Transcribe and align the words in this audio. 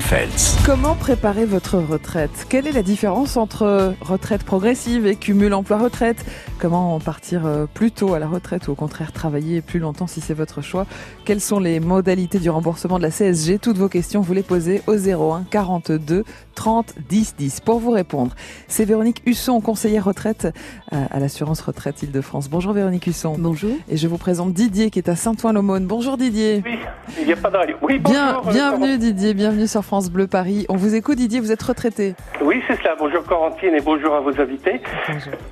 Feltz. 0.00 0.56
Comment 0.64 0.94
préparer 0.94 1.44
votre 1.44 1.78
retraite? 1.78 2.46
Quelle 2.48 2.68
est 2.68 2.72
la 2.72 2.84
différence 2.84 3.36
entre 3.36 3.92
retraite 4.00 4.44
progressive 4.44 5.04
et 5.04 5.16
cumul 5.16 5.52
emploi-retraite? 5.52 6.24
Comment 6.60 7.00
partir 7.00 7.44
euh, 7.44 7.66
plus 7.66 7.90
tôt 7.90 8.14
à 8.14 8.20
la 8.20 8.28
retraite 8.28 8.68
ou 8.68 8.72
au 8.72 8.74
contraire 8.76 9.10
travailler 9.10 9.60
plus 9.60 9.80
longtemps 9.80 10.06
si 10.06 10.20
c'est 10.20 10.32
votre 10.34 10.62
choix? 10.62 10.86
Quelles 11.24 11.40
sont 11.40 11.58
les 11.58 11.80
modalités 11.80 12.38
du 12.38 12.50
remboursement 12.50 12.98
de 12.98 13.02
la 13.02 13.10
CSG 13.10 13.58
Toutes 13.58 13.78
vos 13.78 13.88
questions, 13.88 14.20
vous 14.20 14.32
les 14.32 14.44
posez 14.44 14.80
au 14.86 14.94
01 14.94 15.44
42 15.50 16.24
30 16.54 16.94
10 17.08 17.34
10. 17.36 17.60
Pour 17.60 17.80
vous 17.80 17.90
répondre, 17.90 18.34
c'est 18.68 18.84
Véronique 18.84 19.22
Husson, 19.26 19.60
conseillère 19.60 20.04
retraite 20.04 20.48
euh, 20.92 21.04
à 21.10 21.18
l'assurance 21.18 21.60
retraite 21.60 22.02
Île-de-France. 22.02 22.48
Bonjour 22.48 22.72
Véronique 22.72 23.08
Husson. 23.08 23.34
Bonjour. 23.38 23.72
Et 23.88 23.96
je 23.96 24.06
vous 24.06 24.18
présente 24.18 24.52
Didier 24.52 24.90
qui 24.90 25.00
est 25.00 25.08
à 25.08 25.16
Saint-Ouen-l'Aumône. 25.16 25.86
Bonjour 25.86 26.16
Didier. 26.16 26.62
Oui, 26.64 26.78
il 27.20 27.26
n'y 27.26 27.32
a 27.32 27.36
pas 27.36 27.50
de 27.50 27.58
Oui, 27.82 27.98
bonjour. 27.98 28.02
Bien, 28.02 28.38
euh, 28.38 28.52
bienvenue 28.52 28.98
Didier, 28.98 29.34
bienvenue 29.34 29.47
sur 29.66 29.82
France 29.82 30.10
Bleu 30.10 30.26
Paris. 30.26 30.66
On 30.68 30.76
vous 30.76 30.94
écoute 30.94 31.16
Didier, 31.16 31.40
vous 31.40 31.52
êtes 31.52 31.62
retraité. 31.62 32.14
Oui, 32.42 32.62
c'est 32.68 32.76
cela. 32.78 32.94
Bonjour 32.98 33.24
Corentine 33.24 33.74
et 33.74 33.80
bonjour 33.80 34.14
à 34.14 34.20
vos 34.20 34.38
invités. 34.40 34.80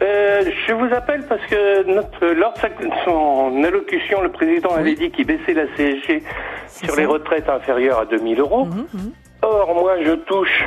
Euh, 0.02 0.42
je 0.66 0.72
vous 0.74 0.92
appelle 0.94 1.24
parce 1.26 1.40
que 1.46 1.82
notre, 1.94 2.26
lors 2.34 2.52
de 2.52 2.88
son 3.06 3.64
allocution, 3.64 4.20
le 4.20 4.30
président 4.30 4.68
Oui. 4.74 4.80
avait 4.80 4.94
dit 4.94 5.10
qu'il 5.10 5.26
baissait 5.26 5.54
la 5.54 5.66
CSG 5.76 6.22
sur 6.68 6.90
ça. 6.90 7.00
les 7.00 7.06
retraites 7.06 7.48
inférieures 7.48 8.00
à 8.00 8.04
2000 8.04 8.38
euros. 8.40 8.66
Mhm, 8.66 8.86
mhm. 8.92 9.12
Or, 9.42 9.74
moi, 9.74 9.94
je 10.04 10.12
touche 10.12 10.64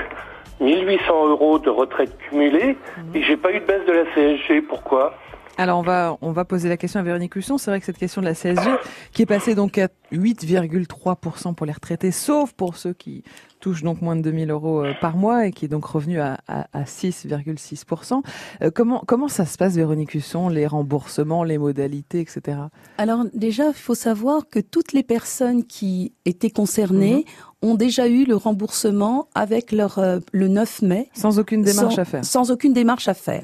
1800 0.60 1.28
euros 1.30 1.60
de 1.60 1.70
retraite 1.70 2.18
cumulée 2.18 2.78
Mhm. 2.98 3.16
et 3.16 3.24
j'ai 3.24 3.38
pas 3.38 3.52
eu 3.52 3.60
de 3.60 3.66
baisse 3.66 3.86
de 3.88 3.94
la 3.94 4.06
CSG. 4.16 4.62
Pourquoi? 4.64 5.14
Alors 5.60 5.80
on 5.80 5.84
va 5.84 6.18
on 6.22 6.32
va 6.32 6.46
poser 6.46 6.70
la 6.70 6.78
question 6.78 7.02
à 7.02 7.04
Véronique 7.04 7.36
Husson. 7.36 7.58
C'est 7.58 7.70
vrai 7.70 7.82
que 7.82 7.86
cette 7.86 7.98
question 7.98 8.22
de 8.22 8.28
la 8.28 8.34
CSG 8.34 8.70
qui 9.12 9.24
est 9.24 9.26
passée 9.26 9.56
donc 9.56 9.78
à 9.78 9.90
8,3% 10.14 11.54
pour 11.54 11.66
les 11.66 11.74
retraités, 11.74 12.12
sauf 12.12 12.54
pour 12.54 12.78
ceux 12.78 12.94
qui 12.94 13.26
touchent 13.60 13.84
donc 13.84 14.02
moins 14.02 14.16
de 14.16 14.22
2000 14.22 14.52
euros 14.52 14.86
euh, 14.86 14.94
par 15.02 15.18
mois 15.18 15.48
et 15.48 15.52
qui 15.52 15.66
est 15.66 15.68
donc 15.68 15.84
revenu 15.84 16.22
à, 16.22 16.40
à, 16.48 16.68
à 16.72 16.84
6,6%. 16.84 18.22
Euh, 18.62 18.72
comment 18.74 19.04
comment 19.06 19.28
ça 19.28 19.46
se 19.46 19.58
passe 19.58 19.76
Véronique 19.76 20.14
Husson, 20.14 20.48
les 20.48 20.66
remboursements, 20.66 21.44
les 21.44 21.58
modalités, 21.58 22.22
etc. 22.22 22.58
Alors 22.98 23.26
déjà, 23.34 23.68
il 23.68 23.74
faut 23.74 23.96
savoir 23.96 24.48
que 24.50 24.62
toutes 24.62 24.94
les 24.94 25.04
personnes 25.04 25.66
qui 25.66 26.14
étaient 26.24 26.52
concernées 26.52 27.26
ont 27.62 27.76
déjà 27.76 28.08
eu 28.08 28.24
le 28.26 28.36
remboursement 28.36 29.28
avec 29.36 29.72
leur 29.72 30.00
euh, 30.00 30.20
le 30.32 30.48
9 30.48 30.82
mai. 30.84 31.10
Sans 31.14 31.40
aucune 31.40 31.62
démarche 31.62 31.96
sans, 31.96 32.02
à 32.02 32.06
faire. 32.06 32.26
Sans 32.26 32.52
aucune 32.52 32.74
démarche 32.74 33.08
à 33.08 33.14
faire. 33.14 33.44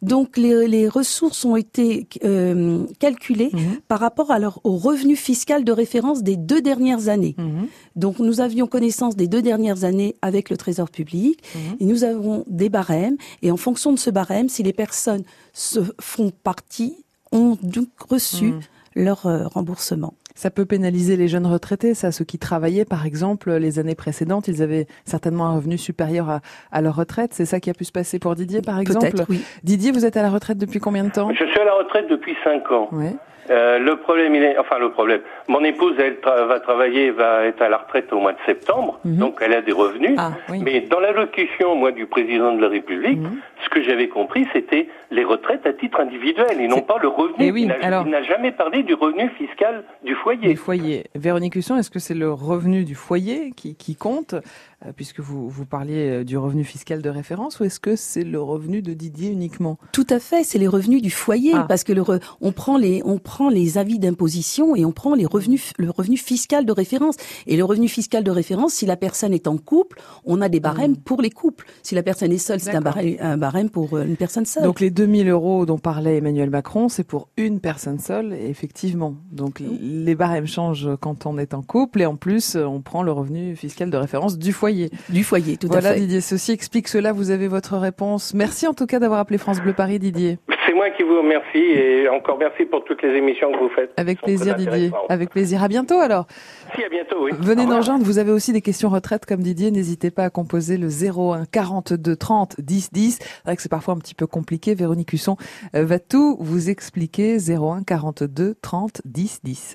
Donc 0.00 0.36
les, 0.36 0.66
les 0.66 0.88
ressources 0.88 1.44
ont 1.44 1.56
été 1.56 2.08
euh, 2.24 2.84
calculées 2.98 3.42
Mhm, 3.52 3.80
par 3.88 4.00
rapport 4.00 4.30
à 4.30 4.38
leur, 4.38 4.60
au 4.64 4.76
revenu 4.76 5.16
fiscal 5.16 5.64
de 5.64 5.72
référence 5.72 6.22
des 6.22 6.36
deux 6.36 6.60
dernières 6.60 7.08
années. 7.08 7.34
mhm, 7.38 7.66
Donc 7.96 8.18
nous 8.18 8.40
avions 8.40 8.66
connaissance 8.66 9.16
des 9.16 9.28
deux 9.28 9.42
dernières 9.42 9.84
années 9.84 10.16
avec 10.22 10.50
le 10.50 10.56
Trésor 10.56 10.90
public 10.90 11.42
mhm. 11.54 11.76
et 11.80 11.84
nous 11.84 12.04
avons 12.04 12.44
des 12.48 12.68
barèmes 12.68 13.16
et 13.42 13.50
en 13.50 13.56
fonction 13.56 13.92
de 13.92 13.98
ce 13.98 14.10
barème, 14.10 14.48
si 14.48 14.62
les 14.62 14.72
personnes 14.72 15.22
se 15.52 15.80
font 16.00 16.30
partie, 16.42 17.04
ont 17.32 17.56
donc 17.62 17.88
reçu 18.08 18.54
leur 18.94 19.26
euh, 19.26 19.46
remboursement. 19.46 20.14
Ça 20.34 20.50
peut 20.50 20.64
pénaliser 20.64 21.16
les 21.16 21.28
jeunes 21.28 21.46
retraités, 21.46 21.94
ça, 21.94 22.10
ceux 22.12 22.24
qui 22.24 22.38
travaillaient, 22.38 22.84
par 22.84 23.04
exemple, 23.06 23.52
les 23.52 23.78
années 23.78 23.94
précédentes, 23.94 24.48
ils 24.48 24.62
avaient 24.62 24.86
certainement 25.04 25.46
un 25.46 25.56
revenu 25.56 25.76
supérieur 25.78 26.30
à, 26.30 26.40
à 26.72 26.80
leur 26.80 26.96
retraite. 26.96 27.30
C'est 27.34 27.44
ça 27.44 27.60
qui 27.60 27.70
a 27.70 27.74
pu 27.74 27.84
se 27.84 27.92
passer 27.92 28.18
pour 28.18 28.34
Didier, 28.34 28.62
par 28.62 28.80
exemple? 28.80 29.10
Peut-être, 29.10 29.26
oui. 29.28 29.44
Didier, 29.62 29.92
vous 29.92 30.06
êtes 30.06 30.16
à 30.16 30.22
la 30.22 30.30
retraite 30.30 30.58
depuis 30.58 30.80
combien 30.80 31.04
de 31.04 31.10
temps? 31.10 31.30
Je 31.32 31.44
suis 31.44 31.60
à 31.60 31.64
la 31.64 31.74
retraite 31.74 32.08
depuis 32.08 32.34
5 32.44 32.70
ans. 32.72 32.88
Ouais. 32.92 33.12
Euh, 33.50 33.80
le 33.80 33.96
problème, 33.96 34.36
il 34.36 34.42
est, 34.44 34.56
enfin 34.56 34.78
le 34.78 34.92
problème. 34.92 35.20
Mon 35.48 35.64
épouse, 35.64 35.94
elle 35.98 36.14
tra- 36.24 36.46
va 36.46 36.60
travailler, 36.60 37.10
va 37.10 37.44
être 37.44 37.60
à 37.60 37.68
la 37.68 37.78
retraite 37.78 38.12
au 38.12 38.20
mois 38.20 38.32
de 38.32 38.38
septembre, 38.46 39.00
Mhm. 39.04 39.16
donc 39.16 39.38
elle 39.44 39.52
a 39.52 39.60
des 39.62 39.72
revenus. 39.72 40.14
Ah, 40.16 40.30
oui. 40.48 40.60
Mais 40.64 40.82
dans 40.82 41.00
l'allocution, 41.00 41.74
moi, 41.74 41.90
du 41.90 42.06
président 42.06 42.52
de 42.54 42.62
la 42.62 42.68
République, 42.68 43.18
Mhm. 43.18 43.38
Ce 43.64 43.68
que 43.70 43.82
j'avais 43.82 44.08
compris, 44.08 44.46
c'était 44.52 44.88
les 45.10 45.24
retraites 45.24 45.66
à 45.66 45.72
titre 45.72 46.00
individuel 46.00 46.60
et 46.60 46.68
non 46.68 46.80
pas 46.80 46.98
le 47.00 47.08
revenu. 47.08 47.34
Eh 47.38 47.52
oui, 47.52 47.62
il 47.62 47.68
n'a 47.68 47.74
alors- 47.82 48.04
il 48.06 48.10
n'a 48.10 48.22
jamais 48.22 48.50
parlé 48.52 48.82
du 48.82 48.94
revenu 48.94 49.28
fiscal 49.38 49.84
du 50.04 50.14
foyer. 50.14 50.48
Du 50.48 50.56
foyer. 50.56 51.04
Véronique 51.14 51.56
Husson, 51.56 51.76
est-ce 51.76 51.90
que 51.90 51.98
c'est 51.98 52.14
le 52.14 52.32
revenu 52.32 52.84
du 52.84 52.94
foyer 52.94 53.52
qui, 53.56 53.74
qui 53.74 53.94
compte, 53.94 54.34
euh, 54.34 54.92
puisque 54.96 55.20
vous, 55.20 55.48
vous 55.48 55.66
parliez 55.66 56.10
euh, 56.10 56.24
du 56.24 56.36
revenu 56.38 56.64
fiscal 56.64 57.02
de 57.02 57.10
référence, 57.10 57.60
ou 57.60 57.64
est-ce 57.64 57.78
que 57.80 57.94
c'est 57.96 58.24
le 58.24 58.40
revenu 58.40 58.82
de 58.82 58.92
Didier 58.94 59.30
uniquement? 59.30 59.78
Tout 59.92 60.06
à 60.10 60.18
fait, 60.18 60.42
c'est 60.44 60.58
les 60.58 60.66
revenus 60.68 61.02
du 61.02 61.10
foyer 61.10 61.52
Ah. 61.54 61.66
parce 61.68 61.84
que 61.84 61.92
le 61.92 62.02
re- 62.02 62.20
on 62.40 62.52
prend 62.52 62.78
les 62.78 63.02
on 63.04 63.18
prend 63.18 63.48
les 63.48 63.78
avis 63.78 63.98
d'imposition 63.98 64.74
et 64.76 64.84
on 64.84 64.92
prend 64.92 65.14
les 65.14 65.26
revenus 65.26 65.72
le 65.78 65.90
revenu 65.90 66.16
fiscal 66.16 66.64
de 66.64 66.72
référence 66.72 67.16
et 67.46 67.56
le 67.56 67.64
revenu 67.64 67.88
fiscal 67.88 68.24
de 68.24 68.30
référence 68.30 68.72
si 68.74 68.86
la 68.86 68.96
personne 68.96 69.32
est 69.34 69.46
en 69.46 69.56
couple, 69.58 69.98
on 70.24 70.40
a 70.40 70.48
des 70.48 70.60
barèmes 70.60 70.96
pour 70.96 71.20
les 71.22 71.30
couples. 71.30 71.66
Si 71.82 71.94
la 71.94 72.02
personne 72.02 72.32
est 72.32 72.38
seule, 72.38 72.60
c'est 72.60 72.70
un 72.70 72.80
D'accord. 72.80 72.94
barème, 72.94 73.16
un 73.20 73.36
barème 73.36 73.61
pour 73.70 73.94
euh, 73.94 74.04
une 74.04 74.16
personne 74.16 74.44
seule. 74.44 74.64
Donc 74.64 74.80
les 74.80 74.90
2000 74.90 75.28
euros 75.28 75.66
dont 75.66 75.78
parlait 75.78 76.16
Emmanuel 76.16 76.50
Macron, 76.50 76.88
c'est 76.88 77.06
pour 77.06 77.28
une 77.36 77.60
personne 77.60 77.98
seule, 77.98 78.32
et 78.32 78.48
effectivement. 78.48 79.14
Donc 79.30 79.60
les 79.60 80.14
barèmes 80.14 80.46
changent 80.46 80.88
quand 81.00 81.26
on 81.26 81.38
est 81.38 81.54
en 81.54 81.62
couple, 81.62 82.02
et 82.02 82.06
en 82.06 82.16
plus, 82.16 82.56
on 82.56 82.80
prend 82.80 83.02
le 83.02 83.12
revenu 83.12 83.56
fiscal 83.56 83.90
de 83.90 83.96
référence 83.96 84.38
du 84.38 84.52
foyer. 84.52 84.90
du 85.08 85.24
foyer, 85.24 85.56
tout 85.56 85.68
voilà 85.68 85.90
à 85.90 85.94
fait. 85.94 86.00
Didier, 86.00 86.20
ceci 86.20 86.52
explique 86.52 86.88
cela, 86.88 87.12
vous 87.12 87.30
avez 87.30 87.48
votre 87.48 87.76
réponse. 87.76 88.34
Merci 88.34 88.66
en 88.66 88.74
tout 88.74 88.86
cas 88.86 88.98
d'avoir 88.98 89.20
appelé 89.20 89.38
France 89.38 89.60
Bleu 89.60 89.72
Paris, 89.72 89.98
Didier. 89.98 90.38
C'est 90.66 90.74
moi 90.74 90.90
qui 90.90 91.02
vous 91.02 91.18
remercie 91.18 91.58
et 91.58 92.08
encore 92.08 92.38
merci 92.38 92.64
pour 92.64 92.84
toutes 92.84 93.02
les 93.02 93.16
émissions 93.16 93.50
que 93.52 93.58
vous 93.58 93.68
faites. 93.70 93.90
Avec 93.96 94.20
plaisir 94.20 94.54
Didier, 94.54 94.90
avec 95.08 95.30
plaisir. 95.30 95.62
À 95.62 95.68
bientôt 95.68 95.98
alors. 95.98 96.26
Merci, 96.66 96.84
à 96.84 96.88
bientôt, 96.88 97.24
oui. 97.24 97.32
Venez 97.38 97.64
rejoindre, 97.64 98.04
vous 98.04 98.18
avez 98.18 98.30
aussi 98.30 98.52
des 98.52 98.60
questions 98.60 98.88
retraite 98.88 99.26
comme 99.26 99.40
Didier, 99.40 99.70
n'hésitez 99.70 100.10
pas 100.10 100.24
à 100.24 100.30
composer 100.30 100.76
le 100.76 100.88
01 100.88 101.46
42 101.46 102.16
30 102.16 102.60
10 102.60 102.92
10. 102.92 103.18
C'est 103.42 103.48
vrai 103.48 103.56
que 103.56 103.62
c'est 103.62 103.68
parfois 103.68 103.94
un 103.94 103.98
petit 103.98 104.14
peu 104.14 104.28
compliqué, 104.28 104.74
Véronique 104.74 105.12
Husson 105.12 105.36
euh, 105.74 105.84
va 105.84 105.98
tout 105.98 106.36
vous 106.40 106.70
expliquer 106.70 107.38
01 107.38 107.82
42 107.82 108.56
30 108.62 109.02
10 109.04 109.40
10. 109.42 109.74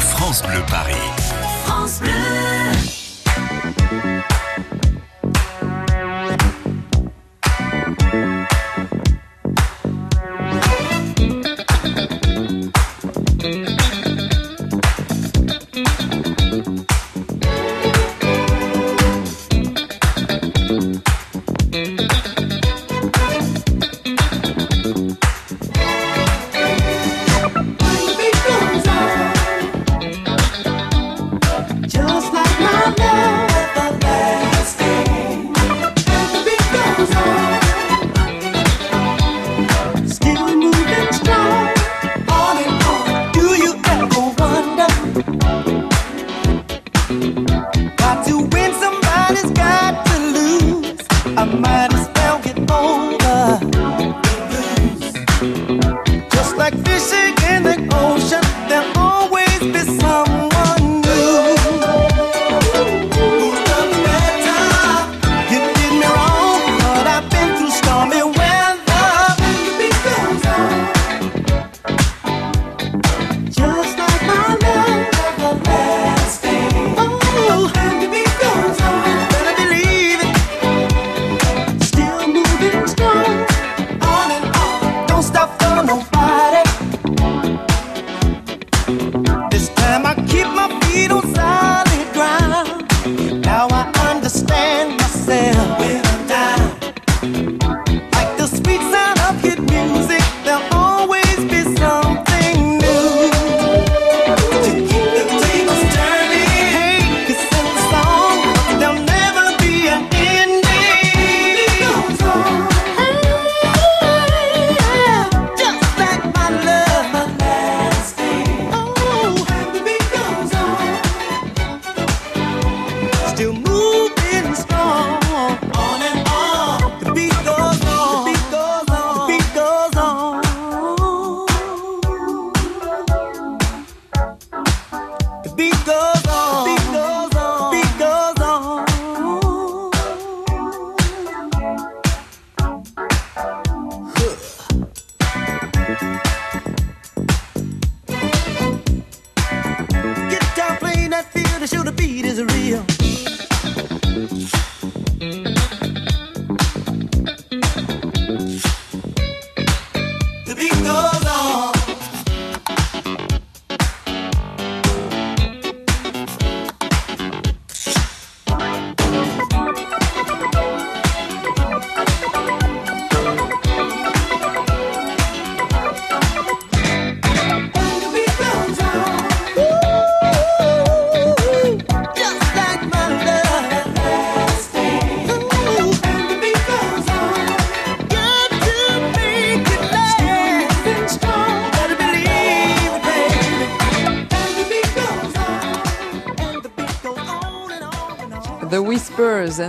France 0.00 0.42
Bleu 0.42 0.60
Paris. 0.68 0.94
Baby 3.48 3.88
goes 3.90 4.17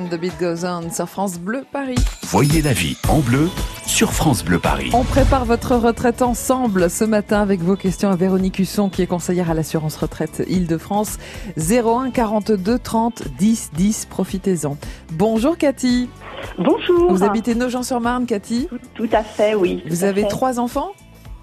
the 0.09 0.19
Beat 0.19 0.33
Goes 0.39 0.65
On 0.65 0.91
sur 0.91 1.07
France 1.07 1.39
Bleu 1.39 1.63
Paris. 1.71 1.95
Voyez 2.23 2.61
la 2.61 2.73
vie 2.73 2.97
en 3.07 3.19
bleu 3.19 3.49
sur 3.85 4.11
France 4.11 4.43
Bleu 4.43 4.59
Paris. 4.59 4.89
On 4.93 5.03
prépare 5.03 5.45
votre 5.45 5.75
retraite 5.75 6.21
ensemble 6.21 6.89
ce 6.89 7.03
matin 7.03 7.41
avec 7.41 7.61
vos 7.61 7.75
questions 7.75 8.09
à 8.09 8.15
Véronique 8.15 8.59
Husson 8.59 8.89
qui 8.89 9.01
est 9.01 9.07
conseillère 9.07 9.51
à 9.51 9.53
l'assurance 9.53 9.97
retraite 9.97 10.43
Île-de-France. 10.47 11.17
01 11.57 12.11
42 12.11 12.79
30 12.79 13.23
10 13.37 13.71
10, 13.73 14.05
profitez-en. 14.05 14.77
Bonjour 15.13 15.57
Cathy. 15.57 16.09
Bonjour. 16.57 17.11
Vous 17.11 17.23
habitez 17.23 17.53
Nogent-sur-Marne, 17.53 18.25
Cathy? 18.25 18.67
Tout, 18.95 19.09
à 19.11 19.23
fait, 19.23 19.55
oui. 19.55 19.83
Vous 19.87 20.03
avez 20.03 20.27
trois 20.27 20.59
enfants? 20.59 20.91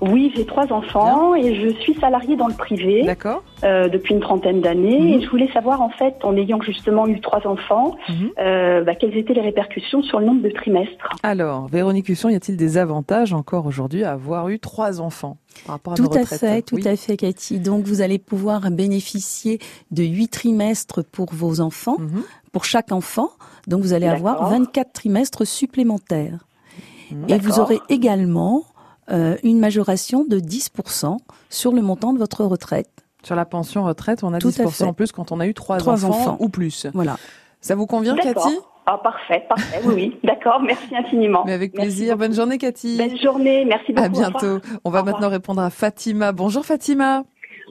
Oui, 0.03 0.31
j'ai 0.37 0.45
trois 0.45 0.71
enfants 0.73 1.35
et 1.35 1.55
je 1.55 1.69
suis 1.81 1.95
salariée 1.95 2.37
dans 2.37 2.49
le 2.49 2.55
privé 2.55 3.03
D'accord. 3.05 3.43
Euh, 3.65 3.89
depuis 3.89 4.13
une 4.15 4.21
trentaine 4.21 4.61
d'années. 4.61 5.01
Mhm. 5.01 5.07
Et 5.09 5.23
je 5.25 5.31
voulais 5.31 5.51
savoir, 5.53 5.81
en 5.81 5.89
fait, 5.89 6.17
en 6.23 6.37
ayant 6.37 6.61
justement 6.61 7.07
eu 7.07 7.21
trois 7.21 7.47
enfants, 7.47 7.97
Mhm. 8.09 8.31
euh, 8.39 8.85
bah, 8.85 8.95
quelles 8.95 9.17
étaient 9.17 9.33
les 9.33 9.41
répercussions 9.41 10.03
sur 10.03 10.21
le 10.21 10.27
nombre 10.27 10.43
de 10.43 10.51
trimestres. 10.51 11.09
Alors, 11.23 11.69
Véronique 11.69 12.09
Husson, 12.11 12.29
y 12.29 12.35
a-t-il 12.35 12.57
des 12.59 12.77
avantages 12.77 13.33
encore 13.33 13.65
aujourd'hui 13.67 14.05
à 14.05 14.13
avoir 14.13 14.49
eu 14.51 14.59
trois 14.59 15.01
enfants 15.01 15.39
par 15.67 15.77
rapport 15.77 15.93
à 15.95 15.97
Tout 15.97 16.11
à 16.13 16.25
fait, 16.27 16.61
tout 16.63 16.77
Oui. 16.77 16.87
à 16.87 16.97
fait, 16.97 17.17
Cathy. 17.17 17.59
Donc, 17.59 17.85
vous 17.85 18.03
allez 18.03 18.19
pouvoir 18.19 18.71
bénéficier 18.71 19.59
de 19.93 20.03
huit 20.03 20.29
trimestres 20.29 21.03
pour 21.11 21.29
vos 21.33 21.61
enfants, 21.61 21.97
Mhm. 21.99 22.23
pour 22.53 22.65
chaque 22.67 22.93
enfant. 22.93 23.31
Donc, 23.67 23.81
vous 23.81 23.95
allez 23.95 24.07
avoir 24.07 24.35
D'accord. 24.35 24.51
24 24.51 24.93
trimestres 24.93 25.47
supplémentaires. 25.47 26.47
Et 27.29 27.39
vous 27.39 27.61
aurez 27.61 27.79
également 27.89 28.65
euh, 29.11 29.37
une 29.43 29.59
majoration 29.59 30.25
de 30.25 30.39
10% 30.39 31.17
sur 31.51 31.73
le 31.73 31.83
montant 31.83 32.13
de 32.13 32.19
votre 32.19 32.45
retraite. 32.45 32.89
Sur 33.23 33.35
la 33.37 33.45
pension 33.45 33.85
retraite, 33.85 34.23
on 34.25 34.33
a 34.35 34.39
Tout 34.39 34.49
à 34.49 34.65
10% 34.65 34.85
en 34.87 34.93
plus 34.93 35.11
quand 35.13 35.33
on 35.33 35.41
a 35.41 35.47
eu 35.47 35.55
trois, 35.55 35.79
Trois 35.79 36.05
enfants, 36.05 36.21
enfants. 36.21 36.37
ou 36.41 36.49
plus. 36.49 36.87
Voilà. 36.95 37.17
Ça 37.61 37.75
vous 37.75 37.87
convient. 37.87 38.15
Cathy? 38.17 38.57
Ah, 38.89 38.99
parfait, 39.03 39.45
parfait, 39.49 39.81
oui, 39.85 39.95
oui. 39.97 40.19
D'accord, 40.23 40.61
merci 40.61 40.95
infiniment. 40.95 41.43
Mais 41.45 41.53
avec 41.55 41.75
Merci 41.75 41.89
plaisir. 41.97 42.15
beaucoup. 42.17 42.29
Bonne 42.29 42.37
journée, 42.37 42.59
Cathy. 42.59 42.97
Belle 42.97 43.21
journée, 43.21 43.65
merci 43.65 43.93
beaucoup. 43.93 44.05
À 44.07 44.09
bientôt. 44.09 44.59
On 44.85 44.91
va 44.91 45.03
maintenant 45.03 45.29
répondre 45.29 45.61
à 45.61 45.71
Fatima. 45.71 46.31
Bonjour 46.31 46.65
Fatima. 46.65 47.25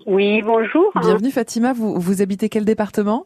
Oui, 0.07 0.41
bonjour. 0.41 0.91
Bienvenue 1.01 1.31
Fatima. 1.31 1.71
Vous, 1.71 1.97
vous 1.99 2.21
habitez 2.21 2.49
quel 2.49 2.65
département? 2.65 3.25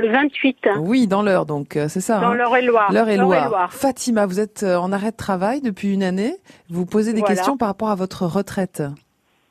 Le 0.00 0.12
28, 0.12 0.68
Oui, 0.78 1.06
dans 1.06 1.22
l'heure, 1.22 1.44
donc 1.46 1.76
euh, 1.76 1.88
c'est 1.88 2.00
ça. 2.00 2.20
dans 2.20 2.28
hein 2.28 2.34
l'Eure-et-Loire. 2.34 2.92
L'Eure-et-Loire. 2.92 3.72
Fatima, 3.72 4.26
vous 4.26 4.38
êtes 4.38 4.62
euh, 4.62 4.76
en 4.76 4.92
arrêt 4.92 5.10
de 5.10 5.16
travail 5.16 5.60
depuis 5.60 5.92
une 5.92 6.02
année. 6.02 6.36
Vous 6.70 6.86
posez 6.86 7.12
des 7.12 7.20
Voilà. 7.20 7.34
questions 7.34 7.56
par 7.56 7.68
rapport 7.68 7.90
à 7.90 7.94
votre 7.94 8.24
retraite. 8.26 8.82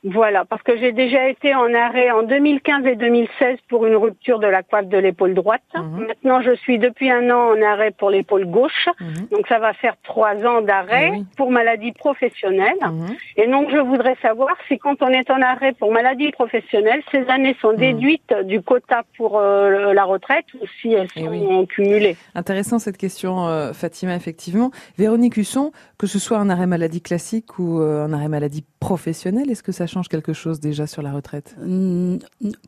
Voilà, 0.04 0.44
parce 0.44 0.62
que 0.62 0.76
j'ai 0.76 0.92
déjà 0.92 1.28
été 1.28 1.54
en 1.56 1.74
arrêt 1.74 2.10
en 2.12 2.22
2015 2.22 2.86
et 2.86 2.94
2016 2.94 3.58
pour 3.68 3.84
une 3.84 3.96
rupture 3.96 4.38
de 4.38 4.46
la 4.46 4.62
coiffe 4.62 4.86
de 4.86 4.96
l'épaule 4.96 5.34
droite. 5.34 5.62
Mhm. 5.74 6.06
Maintenant, 6.06 6.40
je 6.40 6.54
suis 6.54 6.78
depuis 6.78 7.10
un 7.10 7.28
an 7.30 7.50
en 7.56 7.60
arrêt 7.62 7.90
pour 7.90 8.08
l'épaule 8.10 8.46
gauche. 8.46 8.88
Mhm. 9.00 9.26
Donc, 9.32 9.48
ça 9.48 9.58
va 9.58 9.72
faire 9.72 9.96
trois 10.04 10.36
ans 10.46 10.60
d'arrêt 10.62 11.12
pour 11.36 11.50
maladie 11.50 11.90
professionnelle. 11.92 12.78
Mhm. 12.80 13.16
Et 13.38 13.48
donc, 13.48 13.70
je 13.72 13.78
voudrais 13.78 14.16
savoir 14.22 14.54
si 14.68 14.78
quand 14.78 15.02
on 15.02 15.08
est 15.08 15.28
en 15.32 15.42
arrêt 15.42 15.72
pour 15.72 15.90
maladie 15.92 16.30
professionnelle, 16.30 17.02
ces 17.10 17.26
années 17.28 17.56
sont 17.60 17.72
déduites 17.72 18.32
du 18.44 18.62
quota 18.62 19.02
pour 19.16 19.38
euh, 19.38 19.92
la 19.92 20.04
retraite 20.04 20.46
ou 20.54 20.64
si 20.80 20.92
elles 20.92 21.08
Eh 21.16 21.24
sont 21.24 21.28
oui. 21.30 21.66
cumulées? 21.66 22.16
Intéressant 22.36 22.78
cette 22.78 22.98
question, 22.98 23.48
euh, 23.48 23.72
Fatima, 23.72 24.14
effectivement. 24.14 24.70
Véronique 24.96 25.36
Husson, 25.36 25.72
que 25.98 26.06
ce 26.06 26.20
soit 26.20 26.38
un 26.38 26.50
arrêt 26.50 26.66
maladie 26.68 27.02
classique 27.02 27.58
ou 27.58 27.80
euh, 27.80 28.04
un 28.04 28.12
arrêt 28.12 28.28
maladie 28.28 28.64
professionnelle, 28.78 29.50
est-ce 29.50 29.64
que 29.64 29.72
ça 29.72 29.87
change 29.88 30.08
quelque 30.08 30.32
chose 30.32 30.60
déjà 30.60 30.86
sur 30.86 31.02
la 31.02 31.12
retraite? 31.12 31.56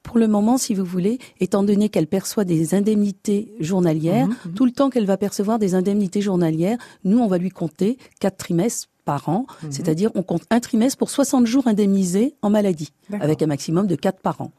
Pour 0.02 0.18
le 0.18 0.26
moment, 0.26 0.58
si 0.58 0.74
vous 0.74 0.84
voulez, 0.84 1.18
étant 1.38 1.62
donné 1.62 1.88
qu'elle 1.88 2.06
perçoit 2.06 2.44
des 2.44 2.74
indemnités 2.74 3.52
journalières, 3.60 4.26
Mhm, 4.26 4.34
mhm. 4.46 4.54
tout 4.54 4.64
le 4.64 4.72
temps 4.72 4.90
qu'elle 4.90 5.06
va 5.06 5.16
percevoir 5.16 5.58
des 5.58 5.74
indemnités 5.74 6.20
journalières, 6.20 6.78
nous, 7.04 7.18
on 7.18 7.26
va 7.28 7.38
lui 7.38 7.50
compter 7.50 7.98
quatre 8.18 8.36
trimestres 8.38 8.88
par 9.04 9.28
an, 9.28 9.46
Mhm. 9.62 9.72
c'est-à-dire 9.72 10.10
on 10.14 10.22
compte 10.22 10.42
un 10.50 10.60
trimestre 10.60 10.98
pour 10.98 11.10
60 11.10 11.46
jours 11.46 11.66
indemnisés 11.66 12.34
en 12.42 12.50
maladie, 12.50 12.92
avec 13.20 13.42
un 13.42 13.46
maximum 13.46 13.86
de 13.86 13.94
quatre 13.96 14.20
par 14.20 14.40
an. 14.40 14.50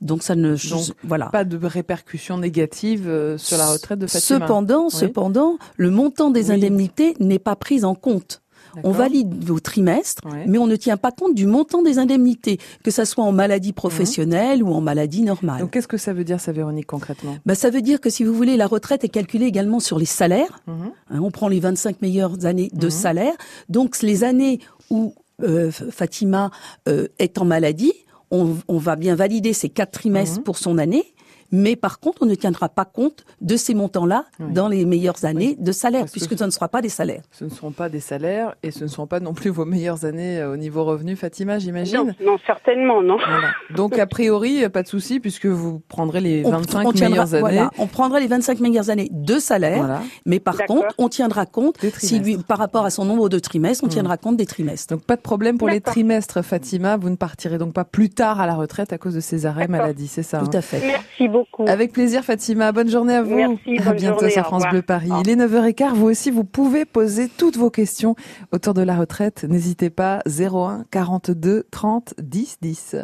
Donc 0.00 0.22
ça 0.22 0.34
ne 0.34 0.52
Donc, 0.70 0.96
voilà. 1.04 1.26
Pas 1.26 1.44
de 1.44 1.58
répercussions 1.66 2.38
négatives 2.38 3.06
euh, 3.06 3.36
sur 3.36 3.58
la 3.58 3.70
retraite 3.70 3.98
de 3.98 4.06
Fatima? 4.06 4.40
Cependant, 4.46 4.84
Oui. 4.84 4.90
cependant, 4.92 5.58
le 5.76 5.90
montant 5.90 6.30
des 6.30 6.48
Oui. 6.48 6.56
indemnités 6.56 7.14
n'est 7.20 7.38
pas 7.38 7.54
pris 7.54 7.84
en 7.84 7.94
compte. 7.94 8.40
On 8.84 8.90
valide 8.92 9.44
vos 9.44 9.60
trimestres, 9.60 10.22
Ouais. 10.26 10.44
mais 10.46 10.58
on 10.58 10.66
ne 10.66 10.76
tient 10.76 10.96
pas 10.96 11.12
compte 11.12 11.34
du 11.34 11.46
montant 11.46 11.82
des 11.82 11.98
indemnités, 11.98 12.58
que 12.84 12.90
ça 12.90 13.04
soit 13.04 13.24
en 13.24 13.32
maladie 13.32 13.72
professionnelle 13.72 14.62
ou 14.62 14.72
en 14.72 14.80
maladie 14.80 15.22
normale. 15.22 15.60
Donc 15.60 15.70
qu'est-ce 15.72 15.88
que 15.88 15.96
ça 15.96 16.12
veut 16.12 16.24
dire, 16.24 16.40
ça, 16.40 16.52
Véronique, 16.52 16.86
concrètement? 16.86 17.36
Bah, 17.46 17.54
ça 17.54 17.70
veut 17.70 17.82
dire 17.82 18.00
que 18.00 18.10
si 18.10 18.24
vous 18.24 18.34
voulez, 18.34 18.56
la 18.56 18.66
retraite 18.66 19.04
est 19.04 19.08
calculée 19.08 19.46
également 19.46 19.80
sur 19.80 19.98
les 19.98 20.04
salaires. 20.06 20.60
Mhm. 20.66 20.90
Hein, 21.10 21.20
on 21.22 21.30
prend 21.30 21.48
les 21.48 21.60
25 21.60 22.02
meilleures 22.02 22.44
années 22.46 22.70
de 22.72 22.86
Mhm. 22.86 22.90
salaire. 22.90 23.32
Donc 23.68 24.00
les 24.02 24.24
années 24.24 24.60
où 24.90 25.14
euh, 25.42 25.70
Fatima 25.70 26.50
euh, 26.86 27.08
est 27.18 27.38
en 27.38 27.46
maladie, 27.46 27.92
on, 28.30 28.56
on 28.68 28.76
va 28.78 28.94
bien 28.96 29.14
valider 29.14 29.52
ces 29.54 29.70
quatre 29.70 29.92
trimestres 29.92 30.38
Mhm. 30.38 30.44
pour 30.44 30.58
son 30.58 30.76
année. 30.76 31.04
Mais 31.52 31.76
par 31.76 32.00
contre, 32.00 32.18
on 32.22 32.26
ne 32.26 32.34
tiendra 32.34 32.68
pas 32.68 32.84
compte 32.84 33.24
de 33.40 33.56
ces 33.56 33.74
montants-là 33.74 34.24
Oui. 34.38 34.52
dans 34.52 34.68
les 34.68 34.84
meilleures 34.84 35.24
années 35.24 35.56
de 35.58 35.72
salaire, 35.72 36.00
Parce 36.02 36.12
puisque 36.12 36.38
ce 36.38 36.44
ne 36.44 36.50
sera 36.50 36.68
pas 36.68 36.80
des 36.82 36.88
salaires. 36.88 37.22
Ce 37.32 37.44
ne 37.44 37.50
seront 37.50 37.72
pas 37.72 37.88
des 37.88 38.00
salaires 38.00 38.54
et 38.62 38.70
ce 38.70 38.84
ne 38.84 38.88
seront 38.88 39.06
pas 39.06 39.20
non 39.20 39.34
plus 39.34 39.50
vos 39.50 39.64
meilleures 39.64 40.04
années 40.04 40.38
euh, 40.40 40.52
au 40.52 40.56
niveau 40.56 40.84
revenu, 40.84 41.16
Fatima, 41.16 41.54
Non, 41.54 41.58
j'imagine 41.60 42.14
non, 42.24 42.36
certainement, 42.46 43.02
non. 43.02 43.16
Voilà. 43.16 43.48
Donc 43.74 43.98
a 43.98 44.06
priori, 44.06 44.64
euh, 44.64 44.68
pas 44.68 44.82
de 44.82 44.88
souci 44.88 45.18
puisque 45.20 45.46
vous 45.46 45.80
prendrez 45.88 46.20
les 46.20 46.42
On- 46.46 46.50
25 46.50 46.86
on, 46.86 46.92
tiendra, 46.92 47.08
meilleures 47.10 47.34
années. 47.34 47.40
voilà, 47.40 47.70
on 47.78 47.86
prendra 47.86 48.20
les 48.20 48.26
25 48.28 48.60
meilleures 48.60 48.90
années 48.90 49.08
de 49.10 49.38
salaire, 49.38 49.78
Voilà. 49.78 50.02
mais 50.26 50.38
par 50.40 50.56
contre, 50.66 50.94
on 50.98 51.08
tiendra 51.08 51.46
compte, 51.46 51.76
si 51.98 52.18
lui, 52.20 52.36
par 52.38 52.58
rapport 52.58 52.84
à 52.84 52.90
son 52.90 53.04
nombre 53.04 53.28
de 53.28 53.38
trimestres, 53.38 53.82
on 53.84 53.86
Mhm. 53.88 53.92
tiendra 53.92 54.16
compte 54.16 54.36
des 54.36 54.46
trimestres. 54.46 54.94
Donc 54.94 55.04
pas 55.04 55.16
de 55.16 55.20
problème 55.22 55.58
pour 55.58 55.68
les 55.68 55.80
trimestres, 55.80 56.42
Fatima. 56.44 56.96
Vous 56.96 57.10
ne 57.10 57.16
partirez 57.16 57.58
donc 57.58 57.72
pas 57.72 57.84
plus 57.84 58.08
tard 58.10 58.40
à 58.40 58.46
la 58.46 58.54
retraite 58.54 58.92
à 58.92 58.98
cause 58.98 59.14
de 59.14 59.20
ces 59.20 59.46
arrêts 59.46 59.66
maladie, 59.68 60.06
c'est 60.08 60.22
ça 60.22 60.38
Tout 60.38 60.46
hein 60.46 60.58
à 60.58 60.62
fait. 60.62 60.80
Merci 60.86 61.28
beaucoup. 61.28 61.39
Avec 61.66 61.92
plaisir, 61.92 62.24
Fatima. 62.24 62.72
Bonne 62.72 62.90
journée 62.90 63.14
à 63.14 63.22
vous. 63.22 63.36
Merci, 63.36 63.78
à 63.78 63.84
bonne 63.84 63.96
bientôt 63.96 64.18
journée, 64.20 64.32
sur 64.32 64.44
France. 64.44 64.64
Bleu 64.70 64.82
Paris. 64.82 65.10
Il 65.24 65.30
est 65.30 65.36
9h15. 65.36 65.94
Vous 65.94 66.06
aussi, 66.06 66.30
vous 66.30 66.44
pouvez 66.44 66.84
poser 66.84 67.28
toutes 67.28 67.56
vos 67.56 67.70
questions 67.70 68.14
autour 68.52 68.74
de 68.74 68.82
la 68.82 68.96
retraite. 68.96 69.44
N'hésitez 69.48 69.90
pas. 69.90 70.20
01 70.26 70.84
42 70.90 71.64
30 71.70 72.14
10 72.20 72.58
10. 72.62 72.96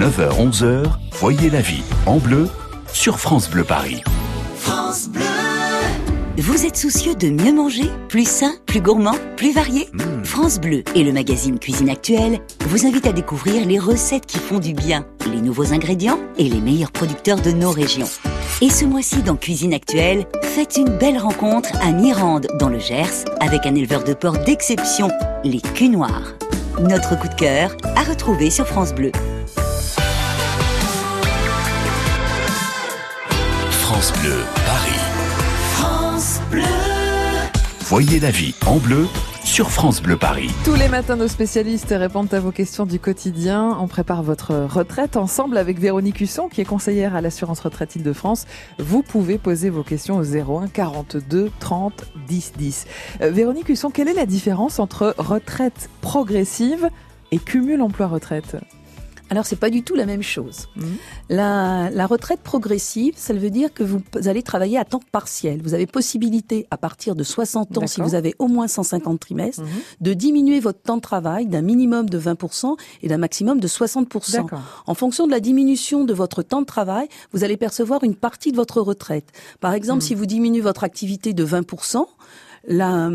9h, 0.00 0.50
11h, 0.50 0.84
voyez 1.12 1.50
la 1.50 1.60
vie 1.60 1.82
en 2.06 2.18
bleu 2.18 2.48
sur 2.92 3.18
France 3.18 3.50
Bleu 3.50 3.64
Paris. 3.64 4.02
Vous 6.38 6.64
êtes 6.64 6.78
soucieux 6.78 7.14
de 7.14 7.28
mieux 7.28 7.52
manger 7.52 7.84
Plus 8.08 8.26
sain, 8.26 8.54
plus 8.64 8.80
gourmand, 8.80 9.16
plus 9.36 9.52
varié 9.52 9.88
Mmh. 9.92 10.24
France 10.24 10.58
Bleu 10.58 10.82
et 10.94 11.04
le 11.04 11.12
magazine 11.12 11.58
Cuisine 11.58 11.90
Actuelle 11.90 12.38
vous 12.66 12.86
invitent 12.86 13.06
à 13.06 13.12
découvrir 13.12 13.66
les 13.66 13.78
recettes 13.78 14.24
qui 14.24 14.38
font 14.38 14.58
du 14.58 14.72
bien, 14.72 15.04
les 15.30 15.42
nouveaux 15.42 15.74
ingrédients 15.74 16.18
et 16.38 16.48
les 16.48 16.62
meilleurs 16.62 16.90
producteurs 16.90 17.40
de 17.40 17.50
nos 17.50 17.70
régions. 17.70 18.08
Et 18.62 18.70
ce 18.70 18.86
mois-ci 18.86 19.22
dans 19.22 19.36
Cuisine 19.36 19.74
Actuelle, 19.74 20.24
faites 20.42 20.78
une 20.78 20.96
belle 20.96 21.18
rencontre 21.18 21.70
à 21.82 21.92
Mirande, 21.92 22.46
dans 22.58 22.70
le 22.70 22.78
Gers, 22.78 23.26
avec 23.40 23.66
un 23.66 23.74
éleveur 23.74 24.02
de 24.02 24.14
porc 24.14 24.38
d'exception, 24.38 25.10
les 25.44 25.60
culs 25.60 25.90
noirs. 25.90 26.32
Notre 26.80 27.18
coup 27.18 27.28
de 27.28 27.34
cœur 27.34 27.76
à 27.94 28.04
retrouver 28.04 28.48
sur 28.48 28.66
France 28.66 28.94
Bleu. 28.94 29.12
France 33.70 34.12
Bleu 34.22 34.44
Paris. 34.64 35.11
Voyez 37.80 38.20
la 38.20 38.30
vie 38.30 38.54
en 38.66 38.78
bleu 38.78 39.06
sur 39.44 39.70
France 39.70 40.00
Bleu 40.00 40.16
Paris. 40.16 40.50
Tous 40.64 40.74
les 40.74 40.88
matins, 40.88 41.16
nos 41.16 41.28
spécialistes 41.28 41.94
répondent 41.96 42.32
à 42.32 42.40
vos 42.40 42.52
questions 42.52 42.86
du 42.86 42.98
quotidien. 42.98 43.76
On 43.80 43.86
prépare 43.86 44.22
votre 44.22 44.54
retraite 44.54 45.16
ensemble 45.16 45.58
avec 45.58 45.78
Véronique 45.78 46.20
Husson, 46.20 46.48
qui 46.48 46.60
est 46.60 46.64
conseillère 46.64 47.14
à 47.14 47.20
l'assurance 47.20 47.60
retraite 47.60 47.96
Île-de-France. 47.96 48.46
Vous 48.78 49.02
pouvez 49.02 49.36
poser 49.36 49.68
vos 49.68 49.82
questions 49.82 50.16
au 50.16 50.24
01 50.24 50.68
42 50.68 51.50
30 51.60 52.04
10 52.28 52.52
10. 52.56 52.86
Euh, 53.20 53.30
Véronique 53.30 53.68
Husson, 53.68 53.90
quelle 53.90 54.08
est 54.08 54.14
la 54.14 54.26
différence 54.26 54.78
entre 54.78 55.14
retraite 55.18 55.90
progressive 56.00 56.88
et 57.30 57.38
cumul 57.38 57.82
emploi-retraite? 57.82 58.56
Alors, 59.32 59.46
c'est 59.46 59.56
pas 59.56 59.70
du 59.70 59.82
tout 59.82 59.94
la 59.94 60.04
même 60.04 60.22
chose. 60.22 60.68
Mhm. 60.76 60.84
La, 61.30 61.88
la 61.90 62.06
retraite 62.06 62.40
progressive, 62.40 63.14
ça 63.16 63.32
veut 63.32 63.48
dire 63.48 63.72
que 63.72 63.82
vous 63.82 64.02
allez 64.26 64.42
travailler 64.42 64.76
à 64.76 64.84
temps 64.84 65.00
partiel. 65.10 65.62
Vous 65.62 65.72
avez 65.72 65.86
possibilité, 65.86 66.66
à 66.70 66.76
partir 66.76 67.14
de 67.16 67.24
60 67.24 67.78
ans, 67.78 67.86
si 67.86 68.02
vous 68.02 68.14
avez 68.14 68.34
au 68.38 68.46
moins 68.46 68.68
150 68.68 69.18
trimestres, 69.18 69.62
Mhm. 69.62 69.68
de 70.02 70.12
diminuer 70.12 70.60
votre 70.60 70.82
temps 70.82 70.96
de 70.98 71.00
travail 71.00 71.46
d'un 71.46 71.62
minimum 71.62 72.10
de 72.10 72.18
20% 72.18 72.76
et 73.00 73.08
d'un 73.08 73.16
maximum 73.16 73.58
de 73.58 73.66
60%. 73.68 74.42
D'accord. 74.42 74.82
En 74.86 74.92
fonction 74.94 75.26
de 75.26 75.30
la 75.30 75.40
diminution 75.40 76.04
de 76.04 76.12
votre 76.12 76.42
temps 76.42 76.60
de 76.60 76.66
travail, 76.66 77.08
vous 77.32 77.42
allez 77.42 77.56
percevoir 77.56 78.04
une 78.04 78.14
partie 78.14 78.52
de 78.52 78.56
votre 78.56 78.82
retraite. 78.82 79.30
Par 79.60 79.72
exemple, 79.72 80.02
Mhm. 80.02 80.08
si 80.08 80.14
vous 80.14 80.26
diminuez 80.26 80.60
votre 80.60 80.84
activité 80.84 81.32
de 81.32 81.42
20%, 81.44 82.06
là, 82.68 83.10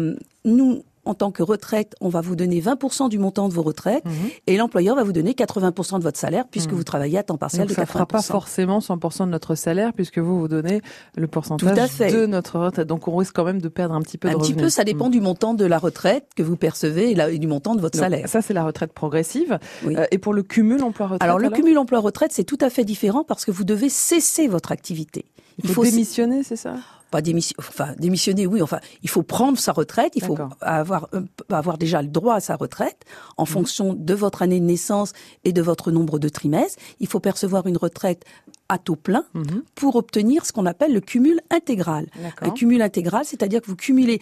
nous, 0.45 0.83
en 1.07 1.13
tant 1.13 1.31
que 1.31 1.41
retraite, 1.43 1.95
on 2.01 2.09
va 2.09 2.21
vous 2.21 2.35
donner 2.35 2.59
20% 2.61 3.09
du 3.09 3.17
montant 3.19 3.47
de 3.49 3.53
vos 3.53 3.63
retraites 3.63 4.03
Mhm. 4.05 4.11
et 4.47 4.57
l'employeur 4.57 4.95
va 4.95 5.03
vous 5.03 5.13
donner 5.13 5.33
80% 5.33 5.97
de 5.99 6.03
votre 6.03 6.19
salaire 6.19 6.45
puisque 6.49 6.71
vous 6.73 6.83
travaillez 6.83 7.17
à 7.17 7.23
temps 7.23 7.37
partiel 7.37 7.61
Donc 7.63 7.69
de 7.69 7.73
ça 7.75 7.81
80%. 7.83 7.91
fera 7.93 8.05
pas 8.05 8.21
forcément 8.21 8.79
100% 8.79 9.25
de 9.25 9.31
notre 9.31 9.55
salaire 9.55 9.93
puisque 9.93 10.19
vous 10.19 10.39
vous 10.39 10.47
donnez 10.47 10.81
le 11.15 11.27
pourcentage 11.27 11.73
Tout 11.73 11.79
à 11.79 11.87
fait. 11.87 12.11
de 12.11 12.25
notre 12.25 12.59
retraite. 12.59 12.87
Donc 12.87 13.07
on 13.07 13.15
risque 13.15 13.35
quand 13.35 13.43
même 13.45 13.61
de 13.61 13.69
perdre 13.69 13.95
un 13.95 14.01
petit 14.01 14.17
peu 14.17 14.27
un 14.27 14.31
de 14.31 14.37
petit 14.37 14.51
revenus. 14.53 14.63
peu, 14.63 14.69
ça 14.69 14.83
dépend 14.83 15.07
Mm. 15.07 15.11
du 15.11 15.21
montant 15.21 15.53
de 15.53 15.65
la 15.65 15.77
retraite 15.79 16.25
que 16.35 16.43
vous 16.43 16.57
percevez 16.57 17.11
et, 17.11 17.15
la- 17.15 17.29
et 17.31 17.39
du 17.39 17.47
montant 17.47 17.75
de 17.75 17.81
votre 17.81 17.97
Donc, 17.97 18.03
salaire. 18.03 18.27
Ça 18.27 18.41
c'est 18.41 18.53
la 18.53 18.63
retraite 18.63 18.93
progressive. 18.93 19.59
Oui. 19.85 19.95
Euh, 19.97 20.05
et 20.11 20.17
pour 20.17 20.33
le 20.33 20.43
cumul 20.43 20.83
emploi-retraite 20.83 21.21
Alors 21.23 21.39
le 21.39 21.49
cumul 21.49 21.77
emploi-retraite, 21.77 22.31
c'est 22.33 22.43
tout 22.43 22.57
à 22.61 22.69
fait 22.69 22.83
différent 22.83 23.23
parce 23.23 23.45
que 23.45 23.51
vous 23.51 23.63
devez 23.63 23.89
cesser 23.89 24.47
votre 24.47 24.71
activité. 24.71 25.25
il 25.63 25.69
faut, 25.69 25.83
démissionner, 25.83 26.43
c'est 26.43 26.55
ça? 26.55 26.75
Pas 27.11 27.21
enfin 27.57 27.93
démissionner, 27.97 28.45
oui. 28.47 28.61
Enfin, 28.61 28.79
il 29.01 29.09
faut 29.09 29.23
prendre 29.23 29.57
sa 29.57 29.71
retraite. 29.71 30.13
Il 30.15 30.23
faut 30.23 30.37
avoir 30.61 31.07
euh, 31.13 31.21
avoir 31.49 31.77
déjà 31.77 32.01
le 32.01 32.07
droit 32.07 32.35
à 32.35 32.39
sa 32.39 32.55
retraite 32.55 33.03
en 33.37 33.43
Mhm. 33.43 33.47
fonction 33.47 33.93
de 33.93 34.13
votre 34.13 34.41
année 34.41 34.59
de 34.59 34.65
naissance 34.65 35.13
et 35.43 35.53
de 35.53 35.61
votre 35.61 35.91
nombre 35.91 36.19
de 36.19 36.29
trimestres. 36.29 36.77
Il 36.99 37.07
faut 37.07 37.19
percevoir 37.19 37.67
une 37.67 37.77
retraite 37.77 38.23
à 38.69 38.77
taux 38.77 38.95
plein 38.95 39.23
Mhm. 39.33 39.63
pour 39.75 39.95
obtenir 39.95 40.45
ce 40.45 40.51
qu'on 40.51 40.65
appelle 40.65 40.93
le 40.93 40.99
cumul 41.01 41.39
intégral. 41.49 42.07
Un 42.41 42.49
cumul 42.51 42.81
intégral, 42.81 43.23
c'est-à-dire 43.25 43.61
que 43.61 43.67
vous 43.67 43.75
cumulez 43.75 44.19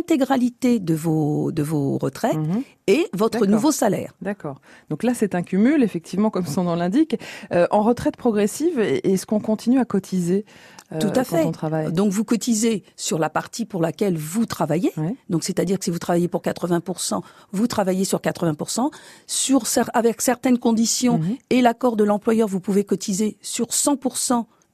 l'intégralité 0.00 0.78
de 0.78 0.94
vos 0.94 1.50
de 1.52 1.62
vos 1.62 1.96
retraites 1.98 2.36
Mhm. 2.36 2.62
et 2.86 3.06
votre 3.14 3.46
nouveau 3.46 3.72
salaire. 3.72 4.12
D'accord. 4.20 4.60
Donc 4.90 5.02
là, 5.02 5.12
c'est 5.14 5.34
un 5.34 5.42
cumul, 5.42 5.82
effectivement, 5.82 6.30
comme 6.30 6.46
son 6.46 6.64
nom 6.64 6.74
l'indique. 6.76 7.16
Euh, 7.52 7.66
en 7.70 7.82
retraite 7.82 8.16
progressive, 8.16 8.78
est-ce 8.78 9.24
qu'on 9.26 9.40
continue 9.40 9.78
à 9.80 9.84
cotiser 9.84 10.44
euh, 10.92 10.98
Tout 11.00 11.10
à 11.18 11.24
fait. 11.24 11.44
on 11.44 11.50
travaille? 11.52 11.90
Donc 11.92 12.12
vous 12.12 12.22
cotisez 12.24 12.84
sur 12.94 13.18
la 13.18 13.28
partie 13.30 13.64
pour 13.64 13.80
laquelle 13.80 14.16
vous 14.16 14.46
travaillez. 14.46 14.92
Donc 15.30 15.42
c'est-à-dire 15.42 15.78
que 15.78 15.84
si 15.84 15.90
vous 15.90 15.98
travaillez 15.98 16.28
pour 16.28 16.42
80%, 16.42 17.22
vous 17.52 17.66
travaillez 17.66 18.04
sur 18.04 18.20
80%. 18.20 18.90
Sur 19.26 19.64
avec 19.94 20.20
certaines 20.20 20.58
conditions 20.58 21.18
Mhm. 21.18 21.36
et 21.50 21.60
l'accord 21.62 21.96
de 21.96 22.04
l'employeur, 22.04 22.46
vous 22.46 22.60
pouvez 22.60 22.84
cotiser 22.84 23.36
sur 23.42 23.72
100% 23.72 23.85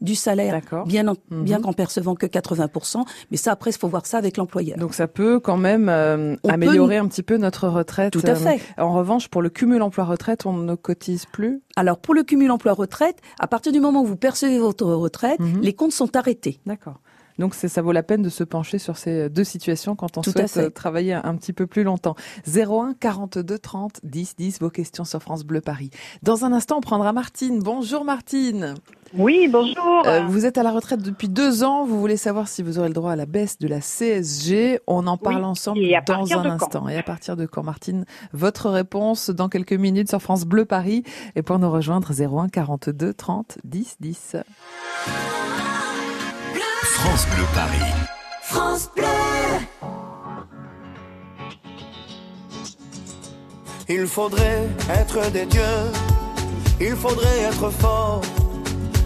du 0.00 0.16
salaire, 0.16 0.50
D'accord. 0.52 0.84
bien 0.84 1.06
en- 1.06 1.14
Mhm. 1.30 1.44
bien 1.44 1.60
qu'en 1.60 1.72
percevant 1.72 2.16
que 2.16 2.26
80%. 2.26 3.04
Mais 3.30 3.36
ça 3.36 3.52
après, 3.52 3.70
il 3.70 3.76
faut 3.78 3.86
voir 3.86 4.04
ça 4.04 4.18
avec 4.18 4.36
l'employeur. 4.36 4.76
Donc 4.78 4.94
ça 4.94 5.06
peut 5.06 5.38
quand 5.38 5.56
même 5.56 5.88
euh, 5.88 6.34
peut- 6.42 6.50
améliorer 6.50 6.96
un 6.96 7.06
petit 7.06 7.22
peu 7.22 7.36
notre 7.36 7.68
retraite. 7.68 8.12
Tout 8.12 8.20
à 8.26 8.30
Euh, 8.30 8.34
fait. 8.34 8.60
En 8.78 8.92
revanche, 8.94 9.28
pour 9.28 9.42
le 9.42 9.48
cumul 9.48 9.80
emploi-retraite, 9.80 10.44
on 10.44 10.54
ne 10.54 10.74
cotise 10.74 11.26
plus? 11.26 11.62
Alors 11.76 11.98
pour 11.98 12.14
le 12.14 12.24
cumul 12.24 12.50
emploi-retraite, 12.50 13.18
à 13.38 13.46
partir 13.46 13.70
du 13.70 13.78
moment 13.78 14.02
où 14.02 14.06
vous 14.06 14.16
percevez 14.16 14.58
votre 14.58 14.86
retraite, 14.86 15.38
Mhm. 15.38 15.60
les 15.60 15.72
comptes 15.72 15.92
sont 15.92 16.16
arrêtés. 16.16 16.58
D'accord. 16.66 16.98
Donc 17.38 17.54
ça 17.54 17.80
vaut 17.80 17.92
la 17.92 18.02
peine 18.02 18.22
de 18.22 18.28
se 18.28 18.42
pencher 18.44 18.78
sur 18.78 18.96
ces 18.98 19.30
deux 19.30 19.44
situations 19.44 19.94
quand 19.96 20.18
on 20.18 20.20
Tout 20.22 20.32
souhaite 20.32 20.56
euh, 20.56 20.68
travailler 20.68 21.14
un 21.14 21.34
petit 21.36 21.52
peu 21.52 21.66
plus 21.68 21.82
longtemps. 21.84 22.14
01 22.46 22.94
42 22.98 23.58
30 23.58 24.00
10 24.02 24.34
10 24.36 24.58
vos 24.60 24.68
questions 24.68 25.04
sur 25.04 25.22
France 25.22 25.44
Bleu 25.44 25.60
Paris. 25.60 25.90
Dans 26.24 26.44
un 26.44 26.52
instant, 26.52 26.78
on 26.78 26.80
prendra 26.82 27.12
Martine. 27.12 27.60
Bonjour 27.60 28.04
Martine. 28.04 28.74
Oui, 29.14 29.46
bonjour. 29.50 30.02
Euh, 30.06 30.22
vous 30.26 30.46
êtes 30.46 30.56
à 30.56 30.62
la 30.62 30.70
retraite 30.70 31.02
depuis 31.02 31.28
deux 31.28 31.64
ans. 31.64 31.84
Vous 31.84 32.00
voulez 32.00 32.16
savoir 32.16 32.48
si 32.48 32.62
vous 32.62 32.78
aurez 32.78 32.88
le 32.88 32.94
droit 32.94 33.12
à 33.12 33.16
la 33.16 33.26
baisse 33.26 33.58
de 33.58 33.68
la 33.68 33.80
CSG. 33.80 34.80
On 34.86 35.06
en 35.06 35.18
parle 35.18 35.36
Oui. 35.36 35.44
ensemble 35.44 35.80
dans 36.06 36.32
un 36.38 36.46
instant. 36.46 36.88
Et 36.88 36.96
à 36.96 37.02
partir 37.02 37.36
de 37.36 37.44
quand, 37.44 37.62
Martine? 37.62 38.06
Votre 38.32 38.70
réponse 38.70 39.28
dans 39.30 39.48
quelques 39.50 39.74
minutes 39.74 40.08
sur 40.08 40.22
France 40.22 40.44
Bleu 40.44 40.64
Paris. 40.64 41.02
Et 41.36 41.42
pour 41.42 41.58
nous 41.58 41.70
rejoindre, 41.70 42.10
01 42.18 42.48
42 42.48 43.12
30 43.12 43.58
10 43.64 43.96
10. 44.00 44.36
France 46.82 47.26
Bleu 47.34 47.44
Paris. 47.54 47.92
France 48.42 48.90
Bleu. 48.96 49.04
Il 53.88 54.06
faudrait 54.06 54.68
être 54.88 55.30
des 55.32 55.44
dieux, 55.44 55.60
il 56.80 56.94
faudrait 56.96 57.40
être 57.40 57.68
fort, 57.70 58.22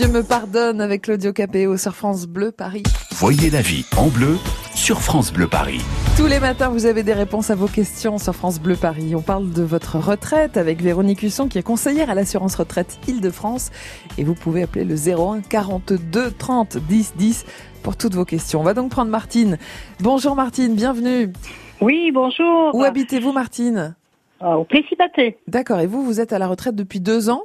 Dieu 0.00 0.08
me 0.08 0.22
pardonne 0.22 0.80
avec 0.80 1.02
Claudio 1.02 1.30
Capéo 1.34 1.76
sur 1.76 1.94
France 1.94 2.26
Bleu 2.26 2.52
Paris. 2.52 2.84
Voyez 3.16 3.50
la 3.50 3.60
vie 3.60 3.84
en 3.98 4.08
bleu 4.08 4.38
sur 4.74 5.02
France 5.02 5.30
Bleu 5.30 5.46
Paris. 5.46 5.82
Tous 6.16 6.26
les 6.26 6.40
matins, 6.40 6.70
vous 6.70 6.86
avez 6.86 7.02
des 7.02 7.12
réponses 7.12 7.50
à 7.50 7.54
vos 7.54 7.66
questions 7.66 8.16
sur 8.16 8.34
France 8.34 8.60
Bleu 8.60 8.76
Paris. 8.76 9.14
On 9.14 9.20
parle 9.20 9.50
de 9.50 9.62
votre 9.62 9.98
retraite 9.98 10.56
avec 10.56 10.80
Véronique 10.80 11.22
Husson 11.22 11.48
qui 11.48 11.58
est 11.58 11.62
conseillère 11.62 12.08
à 12.08 12.14
l'assurance 12.14 12.54
retraite 12.54 12.98
Île-de-France. 13.08 13.72
Et 14.16 14.24
vous 14.24 14.32
pouvez 14.32 14.62
appeler 14.62 14.86
le 14.86 14.94
01 14.94 15.42
42 15.42 16.30
30 16.30 16.78
10 16.78 17.16
10 17.16 17.44
pour 17.82 17.98
toutes 17.98 18.14
vos 18.14 18.24
questions. 18.24 18.60
On 18.60 18.64
va 18.64 18.72
donc 18.72 18.90
prendre 18.90 19.10
Martine. 19.10 19.58
Bonjour 20.00 20.34
Martine, 20.34 20.76
bienvenue. 20.76 21.30
Oui, 21.82 22.10
bonjour. 22.10 22.74
Où 22.74 22.84
habitez-vous 22.84 23.32
Martine? 23.32 23.94
Ah, 24.40 24.56
Au 24.56 24.64
Plessis-Pâté. 24.64 25.36
D'accord, 25.46 25.80
et 25.80 25.86
vous, 25.86 26.02
vous 26.02 26.20
êtes 26.22 26.32
à 26.32 26.38
la 26.38 26.46
retraite 26.46 26.74
depuis 26.74 27.00
deux 27.00 27.28
ans 27.28 27.42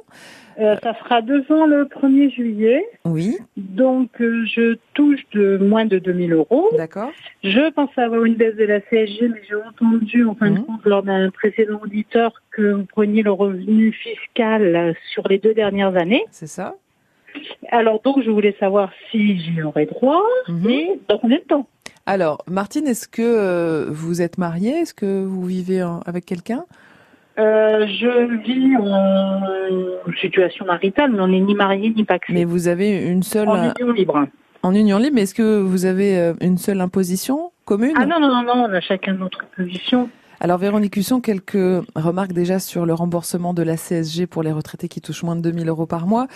Euh, 0.58 0.74
ça 0.82 0.94
fera 0.94 1.20
deux 1.22 1.44
ans 1.50 1.66
le 1.66 1.84
1er 1.84 2.30
juillet. 2.30 2.84
Oui, 3.04 3.36
Donc, 3.56 4.08
euh, 4.20 4.44
je 4.46 4.78
touche 4.94 5.20
de 5.32 5.58
moins 5.58 5.84
de 5.84 5.98
2000 5.98 6.32
euros. 6.32 6.70
d'accord. 6.76 7.10
Je 7.44 7.70
pense 7.72 7.90
avoir 7.98 8.24
une 8.24 8.34
baisse 8.34 8.56
de 8.56 8.64
la 8.64 8.80
CSG, 8.80 9.28
mais 9.28 9.42
j'ai 9.48 9.54
entendu, 9.54 10.24
en 10.24 10.34
fin 10.34 10.50
de 10.50 10.58
Mhm. 10.58 10.64
compte, 10.64 10.84
lors 10.86 11.02
d'un 11.02 11.30
précédent 11.30 11.78
auditeur, 11.82 12.32
que 12.50 12.72
vous 12.72 12.84
preniez 12.84 13.22
le 13.22 13.32
revenu 13.32 13.92
fiscal 13.92 14.74
euh, 14.74 14.92
sur 15.12 15.28
les 15.28 15.38
deux 15.38 15.52
dernières 15.54 15.94
années. 15.96 16.24
C'est 16.30 16.46
ça. 16.46 16.74
Alors, 17.70 18.00
donc, 18.02 18.22
je 18.24 18.30
voulais 18.30 18.56
savoir 18.58 18.90
si 19.10 19.38
j'y 19.38 19.62
aurais 19.62 19.86
droit 19.86 20.22
Mhm. 20.48 20.70
et 20.70 21.00
dans 21.08 21.18
combien 21.18 21.38
de 21.38 21.42
temps? 21.42 21.66
Alors, 22.06 22.38
Martine, 22.48 22.86
est-ce 22.86 23.08
que 23.08 23.88
vous 23.90 24.22
êtes 24.22 24.38
mariée? 24.38 24.70
Est-ce 24.80 24.94
que 24.94 25.24
vous 25.24 25.42
vivez 25.44 25.82
en- 25.82 26.00
avec 26.06 26.24
quelqu'un? 26.24 26.64
Euh, 27.38 27.86
je 27.86 28.36
vis 28.42 28.76
en 28.78 30.12
situation 30.20 30.64
maritale, 30.64 31.12
mais 31.12 31.20
on 31.20 31.28
n'est 31.28 31.40
ni 31.40 31.54
marié 31.54 31.90
ni 31.94 32.04
paxé. 32.04 32.32
Mais 32.32 32.44
vous 32.44 32.68
avez 32.68 33.04
une 33.10 33.22
seule 33.22 33.48
En 33.48 33.56
union 33.56 33.92
libre. 33.92 34.26
en 34.62 34.74
union 34.74 34.98
libre. 34.98 35.14
mais 35.16 35.22
Est-ce 35.22 35.34
que 35.34 35.60
vous 35.60 35.84
avez 35.84 36.18
euh, 36.18 36.32
une 36.40 36.56
seule 36.58 36.80
imposition 36.80 37.50
commune? 37.64 37.92
Ah 37.96 38.06
non, 38.06 38.20
non, 38.20 38.28
non, 38.28 38.42
non, 38.42 38.66
on 38.68 38.72
a 38.72 38.80
chacun 38.80 39.12
notre 39.14 39.44
position. 39.56 40.08
Alors 40.38 40.58
Véronique 40.58 40.96
Husson, 40.96 41.20
quelques 41.20 41.56
remarques 41.94 42.32
déjà 42.34 42.58
sur 42.58 42.84
le 42.84 42.92
remboursement 42.92 43.54
de 43.54 43.62
la 43.62 43.76
CSG 43.76 44.26
pour 44.26 44.42
les 44.42 44.52
retraités 44.52 44.86
qui 44.88 45.00
touchent 45.00 45.22
moins 45.22 45.34
de 45.36 45.40
2000 45.40 45.68
euros 45.68 45.86
par 45.86 46.06
mois. 46.06 46.26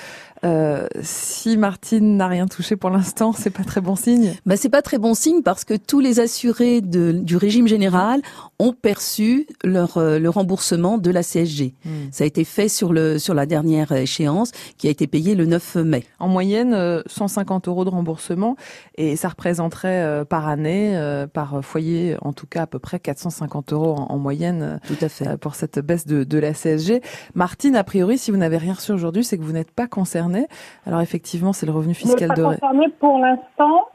Euh, 0.43 0.87
si 1.03 1.59
Martine 1.59 2.17
n'a 2.17 2.27
rien 2.27 2.47
touché 2.47 2.77
pour 2.77 2.89
l'instant, 2.89 3.33
c'est 3.33 3.51
pas 3.51 3.63
très 3.63 3.83
bon 3.83 3.97
signe. 3.97 4.35
Bah, 4.47 4.57
c'est 4.57 4.71
pas 4.71 4.81
très 4.81 4.97
bon 4.97 5.13
signe 5.13 5.43
parce 5.43 5.65
que 5.65 5.75
tous 5.75 6.01
les 6.01 6.19
assurés 6.19 6.81
de- 6.81 7.13
du 7.13 7.37
régime 7.37 7.69
général 7.69 8.23
ont 8.59 8.73
perçu 8.73 9.47
leur 9.65 9.99
euh, 9.99 10.19
le 10.19 10.31
remboursement 10.31 10.97
de 10.97 11.11
la 11.11 11.23
CSG. 11.23 11.75
Hmm. 11.85 11.91
Ça 12.11 12.25
a 12.25 12.27
été 12.27 12.45
fait 12.45 12.69
sur 12.71 12.95
le 12.95 13.19
sur 13.19 13.35
la 13.35 13.45
dernière 13.45 13.93
échéance 13.93 14.53
qui 14.79 14.89
a 14.89 14.91
été 14.91 15.07
payée 15.07 15.35
le 15.35 15.45
9 15.45 15.77
mai. 15.77 16.05
En 16.19 16.29
moyenne, 16.29 16.73
euh, 16.73 17.03
150 17.07 17.69
euros 17.69 17.85
de 17.85 17.91
remboursement 17.91 18.57
et 18.97 19.17
ça 19.17 19.29
représenterait 19.29 20.03
euh, 20.03 20.25
par 20.25 20.49
année, 20.49 20.97
euh, 20.97 21.27
par 21.27 21.63
foyer, 21.63 22.17
en 22.23 22.33
tout 22.33 22.47
cas 22.47 22.63
à 22.63 22.67
peu 22.67 22.79
près 22.79 22.99
450 22.99 23.75
euros 23.75 23.90
en, 23.91 24.11
en 24.11 24.19
moyenne 24.19 24.81
Tout 24.87 24.97
à 25.01 25.09
fait. 25.09 25.27
euh, 25.29 25.37
pour 25.37 25.55
cette 25.55 25.79
baisse 25.79 26.07
de, 26.07 26.25
de 26.25 26.39
la 26.39 26.53
CSG. 26.53 27.03
Martine, 27.35 27.77
a 27.77 27.85
priori, 27.85 28.19
si 28.19 28.31
vous 28.31 28.37
n'avez 28.37 28.57
rien 28.59 28.75
reçu 28.75 28.93
aujourd'hui, 28.93 29.25
c'est 29.25 29.39
que 29.39 29.43
vous 29.43 29.53
n'êtes 29.53 29.71
pas 29.71 29.87
concernée. 29.87 30.47
Alors 30.87 31.01
effectivement, 31.01 31.53
c'est 31.53 31.67
le 31.67 31.73
revenu 31.73 31.95
fiscal 31.95 32.29
pas 32.29 32.35
de... 32.35 32.43
concerné 32.45 32.87
pour 32.99 33.19
l'instant? 33.19 33.87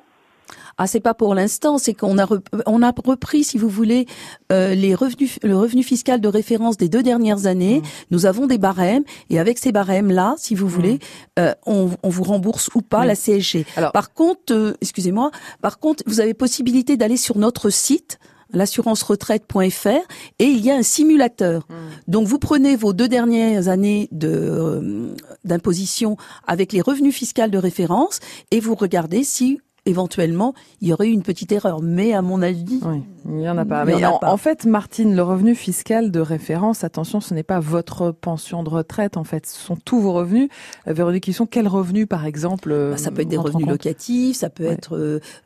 Ah, 0.77 0.88
c'est 0.88 0.99
pas 0.99 1.13
pour 1.13 1.34
l'instant, 1.36 1.77
c'est 1.77 1.93
qu'on 1.93 2.19
a 2.19 2.27
on 2.65 2.81
a 2.84 2.91
repris, 3.03 3.45
si 3.45 3.58
vous 3.58 3.69
voulez, 3.69 4.05
euh, 4.51 4.75
les 4.75 4.93
revenus, 4.93 5.39
le 5.41 5.55
revenu 5.58 5.84
fiscal 5.84 6.19
de 6.19 6.27
référence 6.27 6.75
des 6.75 6.89
deux 6.89 7.01
dernières 7.01 7.45
années. 7.45 7.81
Nous 8.12 8.25
avons 8.25 8.45
des 8.45 8.58
barèmes 8.58 9.03
et 9.29 9.39
avec 9.39 9.58
ces 9.58 9.71
barèmes 9.71 10.12
là, 10.12 10.36
si 10.38 10.53
vous 10.53 10.67
voulez, 10.67 10.99
euh, 11.39 11.53
on, 11.65 11.91
on 12.03 12.10
vous 12.10 12.23
rembourse 12.23 12.69
ou 12.75 12.81
pas 12.81 13.01
Oui. 13.01 13.08
la 13.08 13.15
CSG. 13.15 13.65
Alors- 13.77 13.93
par 13.93 14.13
contre, 14.13 14.51
euh, 14.53 14.73
excusez-moi, 14.81 15.31
par 15.62 15.79
contre, 15.79 16.03
vous 16.08 16.19
avez 16.19 16.34
possibilité 16.34 16.97
d'aller 16.97 17.17
sur 17.17 17.38
notre 17.38 17.69
site 17.69 18.19
l'assurance-retraite.fr 18.56 19.89
et 20.39 20.46
il 20.46 20.65
y 20.65 20.72
a 20.72 20.76
un 20.76 20.84
simulateur. 20.84 21.68
Donc 22.08 22.28
vous 22.28 22.39
prenez 22.39 22.76
vos 22.76 22.94
deux 22.94 23.08
dernières 23.08 23.68
années 23.68 24.08
de 24.12 24.30
euh, 24.30 25.15
d'imposition 25.44 26.18
avec 26.48 26.74
les 26.74 26.82
revenus 26.82 27.13
fiscaux 27.13 27.36
de 27.36 27.58
référence 27.58 28.20
et 28.52 28.60
vous 28.60 28.76
regardez 28.76 29.24
si 29.24 29.60
éventuellement 29.86 30.54
il 30.82 30.88
y 30.89 30.93
aurait 30.93 31.08
eu 31.08 31.12
une 31.12 31.24
petite 31.24 31.52
erreur. 31.52 31.82
Mais 31.82 32.13
à 32.13 32.21
mon 32.21 32.41
avis, 32.41 32.80
Oui, 32.86 33.04
il 33.26 33.32
n'y 33.36 33.50
en 33.50 33.58
a 33.58 33.65
pas. 33.65 33.86
Mais 33.86 33.95
en 33.95 34.04
a 34.04 34.10
en, 34.12 34.19
pas. 34.19 34.32
en 34.32 34.38
fait, 34.38 34.65
Martine, 34.65 35.15
le 35.15 35.24
revenu 35.24 35.56
fiscal 35.56 36.12
de 36.12 36.19
référence, 36.19 36.84
attention, 36.84 37.21
ce 37.21 37.34
n'est 37.34 37.43
pas 37.43 37.60
votre 37.60 38.12
pension 38.12 38.63
de 38.63 38.69
retraite. 38.69 39.17
En 39.17 39.24
fait, 39.24 39.45
ce 39.45 39.60
sont 39.60 39.76
tous 39.76 40.00
vos 40.00 40.13
revenus. 40.13 40.50
Euh, 40.88 40.93
Véronique 40.93 41.28
Husson, 41.28 41.45
quels 41.45 41.67
revenus, 41.67 42.08
par 42.08 42.26
exemple 42.26 42.71
euh, 42.71 42.91
bah, 42.91 42.98
ça 42.98 43.12
peut 43.12 43.21
être 43.21 43.28
des 43.28 43.38
revenus 43.38 43.67
locatifs, 43.67 44.38
ça 44.38 44.50
peut 44.50 44.65
Ouais. 44.65 44.74
être 44.74 44.95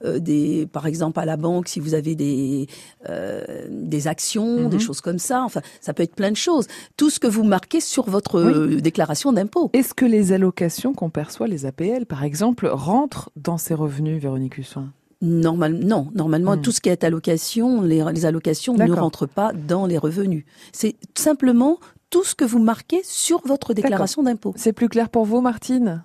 euh, 0.05 0.19
des, 0.19 0.67
par 0.71 0.85
exemple 0.87 1.19
à 1.19 1.25
la 1.25 1.35
banque 1.37 1.67
si 1.67 1.79
vous 1.79 1.93
avez 1.93 2.15
des 2.15 2.67
euh, 3.09 3.65
des 3.69 4.07
actions, 4.07 4.61
Mhm. 4.61 4.69
des 4.69 4.79
choses 4.79 5.01
comme 5.01 5.19
ça. 5.19 5.43
Enfin, 5.43 5.61
ça 5.81 5.93
peut 5.93 6.03
être 6.03 6.15
plein 6.15 6.31
de 6.31 6.35
choses. 6.37 6.67
Tout 6.97 7.09
ce 7.09 7.19
que 7.19 7.27
vous 7.27 7.43
marquez 7.43 7.79
sur 7.81 8.09
votre 8.09 8.41
déclaration 8.79 9.31
d'impôt. 9.33 9.69
Est-ce 9.73 9.93
que 9.93 10.05
les 10.05 10.31
allocations 10.31 10.93
qu'on 10.93 11.09
perçoit, 11.09 11.47
les 11.47 11.65
APL, 11.65 12.05
par 12.05 12.23
exemple, 12.23 12.67
rentrent 12.67 13.29
dans 13.35 13.57
ces 13.57 13.73
revenus, 13.73 14.21
Véronique 14.29 14.57
Husson 14.59 14.87
Normal, 15.21 15.73
non, 15.73 16.07
normalement, 16.15 16.55
Hmm. 16.55 16.61
tout 16.61 16.71
ce 16.71 16.79
qui 16.79 16.87
est 16.89 17.03
allocation, 17.03 17.81
les, 17.81 18.03
les 18.13 18.25
allocations 18.25 18.75
ne 18.75 18.91
rentrent 18.93 19.25
pas 19.27 19.51
dans 19.53 19.85
les 19.85 19.97
revenus. 19.97 20.45
C'est 20.71 20.95
simplement 21.17 21.77
tout 22.09 22.23
ce 22.23 22.35
que 22.35 22.45
vous 22.45 22.59
marquez 22.59 23.01
sur 23.03 23.41
votre 23.45 23.73
déclaration 23.73 24.23
d'impôt. 24.23 24.53
C'est 24.55 24.71
plus 24.71 24.87
clair 24.87 25.09
pour 25.09 25.25
vous, 25.25 25.41
Martine? 25.41 26.03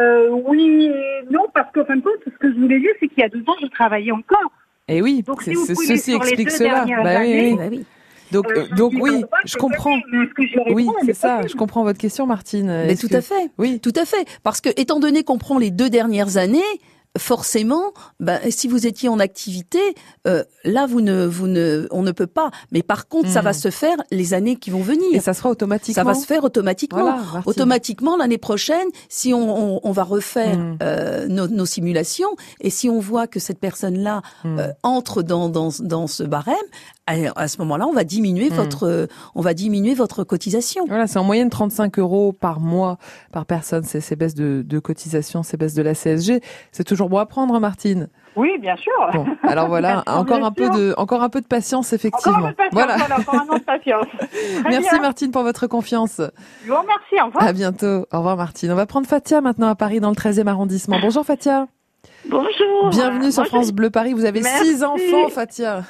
Euh, 0.00 0.30
oui 0.48 0.86
et 0.86 1.32
non, 1.32 1.42
parce 1.54 1.70
qu'en 1.72 1.84
fin 1.84 1.96
de 1.96 2.02
compte, 2.02 2.14
ce 2.24 2.30
que 2.38 2.52
je 2.52 2.58
voulais 2.58 2.80
dire, 2.80 2.90
c'est 2.98 3.06
qu'il 3.08 3.18
y 3.18 3.22
a 3.22 3.28
deux 3.28 3.42
ans, 3.42 3.54
je 3.62 3.66
travaillais 3.68 4.10
encore. 4.10 4.50
Eh 4.88 5.00
oui, 5.02 5.22
Donc, 5.24 5.42
si 5.42 5.54
ceci 5.54 6.12
explique 6.14 6.50
cela. 6.50 6.84
Bah 6.84 7.20
oui, 7.20 7.32
années, 7.32 7.50
oui. 7.52 7.56
Bah 7.56 7.64
oui. 7.70 7.84
Donc, 8.32 8.46
Euh, 8.56 8.66
donc 8.76 8.92
oui, 8.98 9.24
je 9.44 9.56
comprends. 9.56 9.98
Oui, 10.72 10.88
c'est 11.04 11.10
est 11.10 11.14
ça. 11.14 11.36
possible. 11.36 11.50
Je 11.52 11.56
comprends 11.56 11.84
votre 11.84 11.98
question, 11.98 12.26
Martine. 12.26 12.66
Mais 12.86 12.96
tout 12.96 13.08
que- 13.08 13.14
à 13.16 13.20
fait. 13.20 13.50
Oui. 13.58 13.78
Tout 13.78 13.92
à 13.94 14.04
fait. 14.06 14.26
Parce 14.42 14.60
que, 14.62 14.70
étant 14.80 14.98
donné 14.98 15.22
qu'on 15.22 15.36
prend 15.38 15.58
les 15.58 15.70
deux 15.70 15.90
dernières 15.90 16.38
années, 16.38 16.60
forcément, 17.18 17.92
ben, 18.20 18.40
si 18.50 18.68
vous 18.68 18.86
étiez 18.86 19.08
en 19.08 19.18
activité, 19.18 19.78
euh, 20.26 20.44
là, 20.64 20.86
vous 20.86 21.00
ne, 21.00 21.26
vous 21.26 21.46
ne, 21.46 21.86
on 21.90 22.02
ne 22.02 22.12
peut 22.12 22.26
pas. 22.26 22.50
Mais 22.70 22.82
par 22.82 23.06
contre, 23.08 23.28
ça 23.28 23.42
va 23.42 23.52
se 23.52 23.70
faire 23.70 23.96
les 24.10 24.32
années 24.34 24.56
qui 24.56 24.70
vont 24.70 24.80
venir. 24.80 25.08
Et 25.12 25.20
ça 25.20 25.34
sera 25.34 25.50
automatiquement. 25.50 26.02
Ça 26.02 26.04
va 26.04 26.14
se 26.14 26.26
faire 26.26 26.42
automatiquement. 26.44 27.02
Voilà. 27.02 27.42
Automatiquement, 27.46 28.16
l'année 28.16 28.38
prochaine, 28.38 28.86
si 29.08 29.34
on, 29.34 29.76
on, 29.76 29.80
on 29.82 29.92
va 29.92 30.04
refaire 30.04 30.58
Mhm. 30.58 30.78
euh, 30.82 31.28
nos, 31.28 31.48
nos 31.48 31.66
simulations, 31.66 32.30
et 32.60 32.70
si 32.70 32.88
on 32.88 32.98
voit 32.98 33.26
que 33.26 33.40
cette 33.40 33.58
personne-là 33.58 34.22
Hmm. 34.44 34.58
euh, 34.58 34.68
entre 34.82 35.22
dans, 35.22 35.48
dans, 35.48 35.68
dans 35.80 36.06
ce 36.06 36.22
barème, 36.22 36.54
à, 37.06 37.14
à 37.36 37.48
ce 37.48 37.58
moment-là, 37.58 37.86
on 37.86 37.92
va 37.92 38.04
diminuer 38.04 38.48
Mhm. 38.50 38.56
votre, 38.56 38.86
euh, 38.86 39.06
on 39.34 39.40
va 39.40 39.54
diminuer 39.54 39.94
votre 39.94 40.22
cotisation. 40.24 40.84
Voilà, 40.86 41.06
c'est 41.06 41.18
en 41.18 41.24
moyenne 41.24 41.50
35 41.50 41.98
euros 41.98 42.32
par 42.32 42.60
mois 42.60 42.96
par 43.32 43.44
personne, 43.46 43.82
ces, 43.84 44.00
ces 44.00 44.14
baisses 44.16 44.34
de, 44.34 44.62
de 44.64 44.78
cotisation, 44.78 45.42
ces 45.42 45.56
baisses 45.56 45.74
de 45.74 45.82
la 45.82 45.94
CSG. 45.94 46.40
C'est 46.70 46.84
toujours 46.84 47.08
bon 47.08 47.18
à 47.18 47.26
prendre, 47.26 47.58
Martine? 47.58 48.08
Oui, 48.36 48.50
bien 48.60 48.76
sûr. 48.76 48.92
Bon, 49.12 49.26
alors 49.42 49.68
voilà, 49.68 50.02
Bien 50.06 50.14
encore 50.14 50.38
bien 50.38 50.46
un 50.46 50.52
peu 50.52 50.70
de, 50.70 50.94
encore 50.96 51.22
un 51.22 51.28
peu 51.28 51.40
de 51.40 51.46
patience, 51.46 51.92
effectivement. 51.92 52.38
Encore 52.38 52.46
un 52.48 52.52
peu 52.52 52.64
de 52.64 52.70
patience, 52.70 52.72
voilà. 52.72 52.96
voilà, 52.96 53.18
encore 53.18 53.34
un 53.34 53.54
an 53.54 53.58
de 53.58 53.62
patience. 53.64 54.06
Très 54.62 54.70
Merci 54.70 54.88
bien. 54.90 55.00
Martine 55.00 55.30
pour 55.32 55.42
votre 55.42 55.66
confiance. 55.66 56.20
Je 56.64 56.70
vous 56.70 56.78
remercie, 56.78 57.20
au 57.22 57.26
revoir. 57.26 57.44
À 57.44 57.52
bientôt. 57.52 58.06
Au 58.12 58.18
revoir 58.18 58.36
Martine. 58.36 58.70
On 58.72 58.76
va 58.76 58.86
prendre 58.86 59.06
Fatia 59.06 59.40
maintenant 59.40 59.68
à 59.68 59.74
Paris 59.74 60.00
dans 60.00 60.08
le 60.10 60.14
13e 60.16 60.46
arrondissement. 60.46 60.98
Bonjour 61.02 61.26
Fatia. 61.26 61.66
Bonjour. 62.28 62.90
Bienvenue 62.90 63.32
sur 63.32 63.46
France 63.46 63.72
Bleu 63.72 63.90
Paris. 63.90 64.12
Vous 64.12 64.24
avez 64.24 64.40
Merci. 64.40 64.66
six 64.66 64.84
enfants, 64.84 65.28
Fatia. 65.28 65.82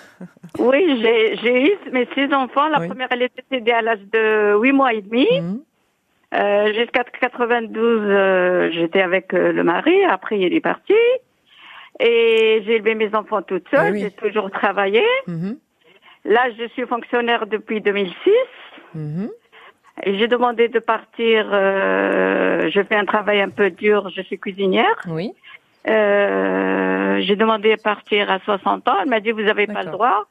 Oui, 0.59 0.99
j'ai 1.03 1.67
eu 1.67 1.79
mes 1.93 2.07
six 2.15 2.33
enfants. 2.35 2.69
La 2.69 2.81
Oui. 2.81 2.89
première, 2.89 3.09
elle 3.11 3.23
était 3.23 3.43
décédée 3.51 3.73
à 3.73 3.83
l'âge 3.83 4.01
de 4.13 4.55
8 4.61 4.73
mois 4.73 4.93
et 4.95 5.03
demi. 5.03 5.27
Mhm. 5.41 5.61
Euh, 6.35 6.73
Jusqu'à 6.73 7.05
92, 7.05 8.01
euh, 8.03 8.71
j'étais 8.73 9.03
avec 9.03 9.35
euh, 9.35 9.53
le 9.53 9.63
mari. 9.65 9.95
Après, 10.09 10.39
il 10.39 10.55
est 10.55 10.61
parti. 10.61 10.95
Et 12.01 12.63
j'ai 12.65 12.77
élevé 12.77 12.95
mes 12.95 13.15
enfants 13.15 13.43
toute 13.43 13.69
seule. 13.71 13.87
Ah 13.89 13.91
oui. 13.93 14.01
J'ai 14.01 14.11
toujours 14.11 14.51
travaillé. 14.51 15.03
Mhm. 15.27 15.59
Là, 16.25 16.41
je 16.59 16.67
suis 16.69 16.87
fonctionnaire 16.87 17.47
depuis 17.47 17.81
2006. 17.83 18.15
Mhm. 18.95 19.31
J'ai 20.07 20.27
demandé 20.29 20.69
de 20.69 20.79
partir. 20.79 21.47
je 21.51 22.83
fais 22.89 22.97
un 22.97 23.05
travail 23.05 23.43
un 23.43 23.51
peu 23.51 23.69
dur. 23.71 24.09
Je 24.09 24.23
suis 24.23 24.39
cuisinière. 24.39 24.97
Oui. 25.09 25.33
Euh, 25.89 27.21
j'ai 27.23 27.37
demandé 27.37 27.73
à 27.73 27.77
partir 27.77 28.31
à 28.31 28.39
60 28.41 28.89
ans. 28.89 28.95
Elle 29.03 29.09
m'a 29.09 29.21
dit, 29.21 29.31
vous 29.33 29.43
n'avez 29.43 29.67
pas 29.67 29.81
le 29.81 29.85
D'accord. 29.87 29.93
droit. 29.93 30.27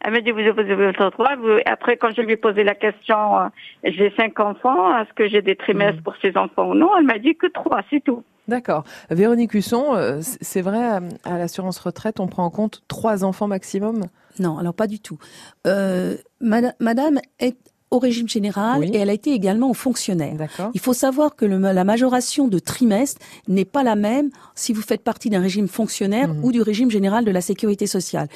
Elle 0.00 0.12
m'a 0.12 0.20
dit, 0.20 0.30
vous 0.32 0.40
avez 0.40 0.62
le 0.62 0.92
droit. 0.92 1.36
Vous- 1.36 1.58
Après, 1.64 1.96
quand 1.96 2.10
je 2.14 2.20
lui 2.20 2.32
ai 2.32 2.36
posé 2.36 2.62
la 2.62 2.74
question, 2.74 3.38
euh, 3.38 3.46
j'ai 3.84 4.12
cinq 4.16 4.38
enfants, 4.40 4.96
est-ce 4.98 5.12
que 5.14 5.28
j'ai 5.28 5.40
des 5.40 5.56
trimestres 5.56 5.98
Mhm. 5.98 6.02
pour 6.02 6.14
ces 6.20 6.36
enfants 6.36 6.68
ou 6.70 6.74
non? 6.74 6.90
Elle 6.98 7.04
m'a 7.06 7.18
dit 7.18 7.34
que 7.36 7.46
trois, 7.46 7.80
c'est 7.90 8.02
tout. 8.04 8.22
D'accord. 8.46 8.84
Véronique 9.10 9.54
Husson, 9.54 9.94
euh, 9.94 10.18
c'est 10.20 10.60
vrai, 10.60 10.78
à- 11.24 11.38
l'assurance 11.38 11.78
retraite, 11.78 12.20
on 12.20 12.26
prend 12.26 12.44
en 12.44 12.50
compte 12.50 12.82
trois 12.88 13.24
enfants 13.24 13.46
maximum? 13.48 14.02
Non, 14.38 14.58
alors 14.58 14.74
pas 14.74 14.86
du 14.86 15.00
tout. 15.00 15.18
Euh, 15.66 16.16
mada- 16.42 16.74
madame 16.80 17.18
est 17.40 17.56
au 17.94 17.98
régime 17.98 18.28
général 18.28 18.84
et 18.84 18.96
elle 18.96 19.10
a 19.10 19.12
été 19.12 19.32
également 19.32 19.70
au 19.70 19.74
fonctionnaire. 19.74 20.36
Il 20.74 20.80
faut 20.80 20.92
savoir 20.92 21.36
que 21.36 21.44
la 21.44 21.84
majoration 21.84 22.48
de 22.48 22.58
trimestre 22.58 23.20
n'est 23.48 23.64
pas 23.64 23.82
la 23.82 23.94
même 23.94 24.30
si 24.54 24.72
vous 24.72 24.82
faites 24.82 25.02
partie 25.02 25.30
d'un 25.30 25.40
régime 25.40 25.68
fonctionnaire 25.68 26.34
mhm. 26.34 26.44
ou 26.44 26.52
du 26.52 26.60
régime 26.60 26.90
général 26.90 27.24
de 27.24 27.30
la 27.30 27.40
sécurité 27.40 27.86
sociale. 27.86 28.28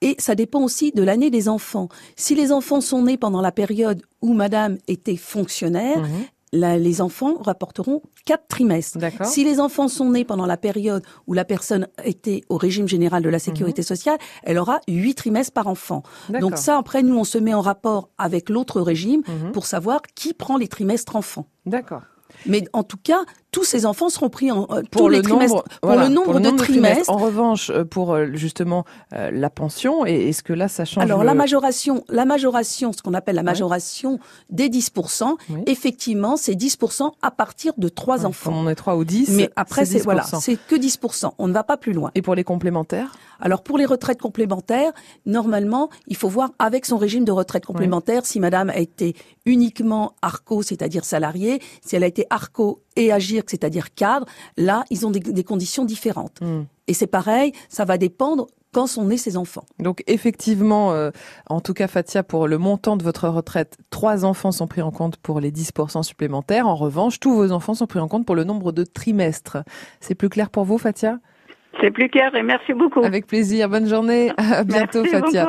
Et 0.00 0.16
ça 0.18 0.34
dépend 0.34 0.62
aussi 0.62 0.92
de 0.92 1.02
l'année 1.02 1.30
des 1.30 1.48
enfants. 1.48 1.88
Si 2.16 2.34
les 2.34 2.52
enfants 2.52 2.80
sont 2.80 3.02
nés 3.02 3.16
pendant 3.16 3.40
la 3.40 3.52
période 3.52 4.02
où 4.20 4.32
madame 4.32 4.78
était 4.88 5.16
fonctionnaire, 5.16 6.02
les 6.52 7.00
enfants 7.00 7.34
rapporteront 7.40 8.02
quatre 8.24 8.46
trimestres. 8.48 8.98
Si 9.24 9.44
les 9.44 9.58
enfants 9.60 9.88
sont 9.88 10.10
nés 10.10 10.24
pendant 10.24 10.46
la 10.46 10.56
période 10.56 11.02
où 11.26 11.32
la 11.32 11.44
personne 11.44 11.88
était 12.04 12.42
au 12.48 12.56
régime 12.56 12.88
général 12.88 13.22
de 13.22 13.28
la 13.28 13.38
sécurité 13.38 13.82
mhm. 13.82 13.86
sociale, 13.86 14.18
elle 14.42 14.58
aura 14.58 14.80
huit 14.88 15.14
trimestres 15.14 15.52
par 15.52 15.66
enfant. 15.66 16.02
Donc 16.28 16.58
ça, 16.58 16.76
après, 16.76 17.02
nous, 17.02 17.16
on 17.16 17.24
se 17.24 17.38
met 17.38 17.54
en 17.54 17.62
rapport 17.62 18.10
avec 18.18 18.48
l'autre 18.48 18.80
régime 18.80 19.22
mhm. 19.26 19.52
pour 19.52 19.66
savoir 19.66 20.02
qui 20.14 20.34
prend 20.34 20.56
les 20.56 20.68
trimestres 20.68 21.16
enfants. 21.16 21.46
D'accord. 21.66 22.02
Mais 22.46 22.64
en 22.72 22.82
tout 22.82 22.96
cas, 22.96 23.24
tous 23.52 23.64
ces 23.64 23.84
enfants 23.84 24.08
seront 24.08 24.30
pris 24.30 24.50
en, 24.50 24.66
euh, 24.70 24.82
pour, 24.90 25.10
le 25.10 25.20
nombre, 25.20 25.62
pour 25.82 25.92
le 25.92 26.08
nombre 26.08 26.40
de 26.40 26.50
trimestres. 26.50 27.10
En 27.10 27.18
revanche, 27.18 27.70
euh, 27.70 27.84
pour 27.84 28.14
euh, 28.14 28.28
justement 28.32 28.84
la 29.10 29.50
pension, 29.50 30.06
est-ce 30.06 30.42
que 30.42 30.54
là, 30.54 30.68
ça 30.68 30.86
change 30.86 31.04
Alors 31.04 31.22
la 31.22 31.34
majoration, 31.34 32.02
la 32.08 32.24
majoration, 32.24 32.92
ce 32.92 33.02
qu'on 33.02 33.12
appelle 33.12 33.36
la 33.36 33.42
majoration 33.42 34.18
des 34.48 34.70
10%, 34.70 35.36
effectivement, 35.66 36.36
c'est 36.38 36.54
10% 36.54 37.12
à 37.20 37.30
partir 37.30 37.74
de 37.76 37.88
trois 37.88 38.24
enfants. 38.24 38.52
on 38.54 38.68
est 38.68 38.74
3 38.74 38.96
ou 38.96 39.04
10, 39.04 39.36
mais 39.36 39.50
après 39.54 39.84
c'est 39.84 39.98
voilà, 39.98 40.24
c'est 40.24 40.56
que 40.56 40.74
10%. 40.74 41.32
On 41.38 41.46
ne 41.46 41.52
va 41.52 41.62
pas 41.62 41.76
plus 41.76 41.92
loin. 41.92 42.10
Et 42.14 42.22
pour 42.22 42.34
les 42.34 42.44
complémentaires? 42.44 43.12
Alors 43.38 43.62
pour 43.62 43.76
les 43.76 43.84
retraites 43.84 44.20
complémentaires, 44.20 44.92
normalement, 45.26 45.90
il 46.06 46.16
faut 46.16 46.28
voir 46.28 46.50
avec 46.58 46.86
son 46.86 46.96
régime 46.96 47.24
de 47.24 47.32
retraite 47.32 47.66
complémentaire 47.66 48.24
si 48.24 48.40
Madame 48.40 48.70
a 48.70 48.78
été 48.78 49.14
uniquement 49.44 50.14
ARCO, 50.22 50.62
c'est-à-dire 50.62 51.04
salarié, 51.04 51.60
si 51.84 51.96
elle 51.96 52.04
a 52.04 52.06
été 52.06 52.26
ARCO 52.30 52.80
et 52.96 53.12
agir, 53.12 53.42
c'est-à-dire 53.46 53.94
cadre, 53.94 54.26
là, 54.56 54.84
ils 54.90 55.06
ont 55.06 55.10
des, 55.10 55.44
conditions 55.44 55.84
différentes. 55.84 56.40
Hmm. 56.40 56.64
Et 56.86 56.94
c'est 56.94 57.06
pareil, 57.06 57.52
ça 57.68 57.84
va 57.84 57.98
dépendre 57.98 58.46
quand 58.72 58.86
sont 58.86 59.04
nés 59.04 59.18
ces 59.18 59.36
enfants. 59.36 59.64
Donc 59.78 60.02
effectivement, 60.06 60.92
euh, 60.92 61.10
en 61.46 61.60
tout 61.60 61.74
cas 61.74 61.86
Fatia, 61.88 62.22
pour 62.22 62.48
le 62.48 62.58
montant 62.58 62.96
de 62.96 63.02
votre 63.02 63.28
retraite, 63.28 63.76
trois 63.90 64.24
enfants 64.24 64.50
sont 64.50 64.66
pris 64.66 64.82
en 64.82 64.90
compte 64.90 65.16
pour 65.18 65.40
les 65.40 65.52
10% 65.52 66.02
supplémentaires. 66.02 66.66
En 66.66 66.74
revanche, 66.74 67.20
tous 67.20 67.34
vos 67.34 67.52
enfants 67.52 67.74
sont 67.74 67.86
pris 67.86 67.98
en 67.98 68.08
compte 68.08 68.24
pour 68.24 68.34
le 68.34 68.44
nombre 68.44 68.72
de 68.72 68.84
trimestres. 68.84 69.58
C'est 70.00 70.14
plus 70.14 70.30
clair 70.30 70.48
pour 70.48 70.64
vous, 70.64 70.78
Fatia? 70.78 71.18
C'est 71.80 71.90
plus 71.90 72.08
clair 72.08 72.34
et 72.34 72.42
merci 72.42 72.74
beaucoup. 72.74 73.02
Avec 73.02 73.26
plaisir. 73.26 73.68
Bonne 73.68 73.88
journée. 73.88 74.30
À 74.36 74.62
bientôt, 74.64 75.04
Fatia. 75.04 75.48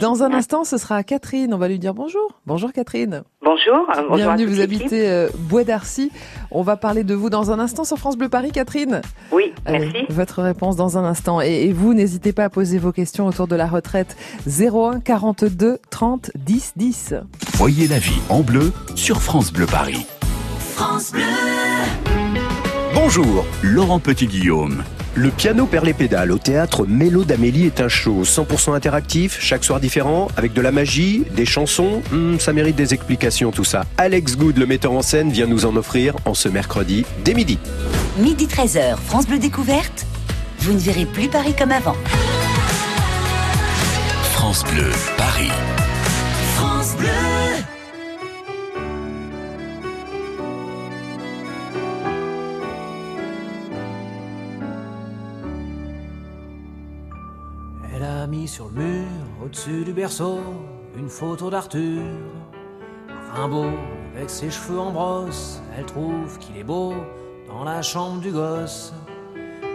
Dans 0.00 0.22
un 0.22 0.32
instant, 0.32 0.64
ce 0.64 0.78
sera 0.78 1.02
Catherine. 1.04 1.54
On 1.54 1.58
va 1.58 1.68
lui 1.68 1.78
dire 1.78 1.94
bonjour. 1.94 2.40
Bonjour, 2.46 2.72
Catherine. 2.72 3.22
Bonjour. 3.70 4.16
Bienvenue. 4.16 4.46
Vous 4.46 4.60
habitez 4.60 5.08
euh, 5.08 5.28
Bois 5.36 5.64
d'Arcy. 5.64 6.10
On 6.50 6.62
va 6.62 6.76
parler 6.76 7.04
de 7.04 7.14
vous 7.14 7.30
dans 7.30 7.50
un 7.50 7.58
instant 7.58 7.84
sur 7.84 7.98
France 7.98 8.16
Bleu 8.16 8.28
Paris, 8.28 8.50
Catherine. 8.52 9.02
Oui, 9.32 9.52
merci. 9.68 10.06
Votre 10.08 10.42
réponse 10.42 10.76
dans 10.76 10.98
un 10.98 11.04
instant. 11.04 11.40
Et, 11.40 11.72
vous, 11.72 11.94
n'hésitez 11.94 12.32
pas 12.32 12.44
à 12.44 12.50
poser 12.50 12.78
vos 12.78 12.92
questions 12.92 13.26
autour 13.26 13.46
de 13.46 13.56
la 13.56 13.66
retraite. 13.66 14.16
01 14.46 15.00
42 15.00 15.78
30 15.90 16.30
10 16.34 16.72
10. 16.76 17.14
Voyez 17.54 17.88
la 17.88 17.98
vie 17.98 18.20
en 18.28 18.40
bleu 18.40 18.72
sur 18.94 19.20
France 19.20 19.52
Bleu 19.52 19.66
Paris. 19.66 20.06
France 20.58 21.12
Bleu. 21.12 21.22
Bonjour, 22.94 23.44
Laurent 23.62 24.00
Petit-Guillaume. 24.00 24.82
Le 25.14 25.30
piano 25.30 25.66
perd 25.66 25.86
les 25.86 25.92
pédales 25.92 26.30
au 26.30 26.38
théâtre 26.38 26.86
Mélo 26.86 27.24
d'Amélie 27.24 27.66
est 27.66 27.80
un 27.80 27.88
show 27.88 28.22
100% 28.22 28.74
interactif, 28.74 29.38
chaque 29.40 29.64
soir 29.64 29.80
différent, 29.80 30.28
avec 30.36 30.52
de 30.52 30.60
la 30.60 30.70
magie, 30.70 31.24
des 31.34 31.44
chansons. 31.46 32.02
Hmm, 32.12 32.38
ça 32.38 32.52
mérite 32.52 32.76
des 32.76 32.94
explications 32.94 33.50
tout 33.50 33.64
ça. 33.64 33.84
Alex 33.98 34.36
Good, 34.36 34.56
le 34.56 34.66
metteur 34.66 34.92
en 34.92 35.02
scène, 35.02 35.30
vient 35.30 35.46
nous 35.46 35.64
en 35.66 35.74
offrir 35.74 36.14
en 36.26 36.34
ce 36.34 36.48
mercredi 36.48 37.04
dès 37.24 37.34
midi. 37.34 37.58
Midi 38.18 38.46
13h, 38.46 38.96
France 39.04 39.26
Bleu 39.26 39.38
Découverte. 39.38 40.06
Vous 40.60 40.72
ne 40.72 40.78
verrez 40.78 41.06
plus 41.06 41.28
Paris 41.28 41.54
comme 41.58 41.72
avant. 41.72 41.96
France 44.32 44.64
Bleu, 44.64 44.90
Paris. 45.16 45.50
Mis 58.30 58.46
sur 58.46 58.68
le 58.68 58.82
mur, 58.82 59.06
au-dessus 59.44 59.84
du 59.84 59.92
berceau, 59.92 60.38
une 60.96 61.08
photo 61.08 61.50
d'Arthur. 61.50 62.02
Rimbaud, 63.34 63.72
avec 64.14 64.30
ses 64.30 64.50
cheveux 64.50 64.78
en 64.78 64.92
brosse, 64.92 65.60
elle 65.76 65.84
trouve 65.84 66.38
qu'il 66.38 66.56
est 66.56 66.64
beau 66.64 66.94
dans 67.48 67.64
la 67.64 67.82
chambre 67.82 68.20
du 68.20 68.30
gosse. 68.30 68.94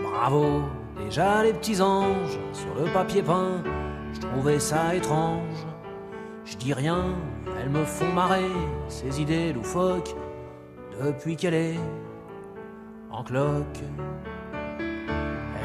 Bravo, 0.03 0.61
déjà 0.97 1.43
les 1.43 1.51
petits 1.53 1.81
anges 1.81 2.39
sur 2.53 2.73
le 2.75 2.91
papier 2.93 3.21
peint, 3.21 3.61
je 4.13 4.21
trouvais 4.21 4.59
ça 4.59 4.95
étrange. 4.95 5.65
Je 6.45 6.55
dis 6.55 6.73
rien, 6.73 7.03
elles 7.59 7.69
me 7.69 7.83
font 7.83 8.11
marrer, 8.13 8.49
ces 8.87 9.21
idées 9.21 9.51
loufoques, 9.51 10.15
depuis 11.03 11.35
qu'elle 11.35 11.55
est 11.55 11.79
en 13.11 13.23
cloque. 13.23 13.83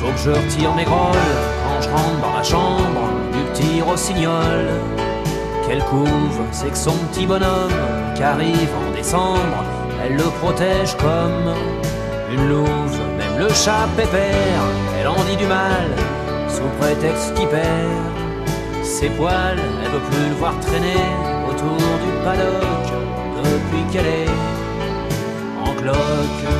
Faut 0.00 0.12
que 0.12 0.18
je 0.18 0.30
retire 0.30 0.74
mes 0.74 0.84
grolles 0.84 1.12
quand 1.62 1.82
je 1.82 1.88
rentre 1.90 2.20
dans 2.22 2.34
la 2.34 2.42
chambre 2.42 3.02
du 3.32 3.42
petit 3.52 3.82
rossignol. 3.82 4.64
Quelle 5.66 5.84
couve, 5.84 6.40
c'est 6.52 6.70
que 6.70 6.76
son 6.76 6.96
petit 7.12 7.26
bonhomme 7.26 7.70
qui 8.14 8.22
arrive 8.22 8.70
en 8.80 8.96
décembre, 8.96 9.62
elle 10.02 10.16
le 10.16 10.24
protège 10.40 10.96
comme 10.96 11.54
une 12.32 12.48
louve. 12.48 12.98
Même 13.18 13.46
le 13.46 13.48
chat 13.52 13.86
pépère, 13.94 14.62
elle 14.98 15.08
en 15.08 15.22
dit 15.24 15.36
du 15.36 15.46
mal 15.46 15.90
sous 16.48 16.68
prétexte 16.80 17.34
qu'il 17.34 17.48
perd 17.48 17.90
ses 18.82 19.10
poils. 19.10 19.60
Elle 19.84 19.90
veut 19.90 20.06
plus 20.10 20.28
le 20.30 20.34
voir 20.36 20.58
traîner 20.60 21.04
autour 21.46 21.76
du 21.76 22.24
paddock 22.24 22.86
depuis 23.44 23.84
qu'elle 23.92 24.06
est 24.06 24.30
en 25.62 25.74
cloque. 25.74 26.59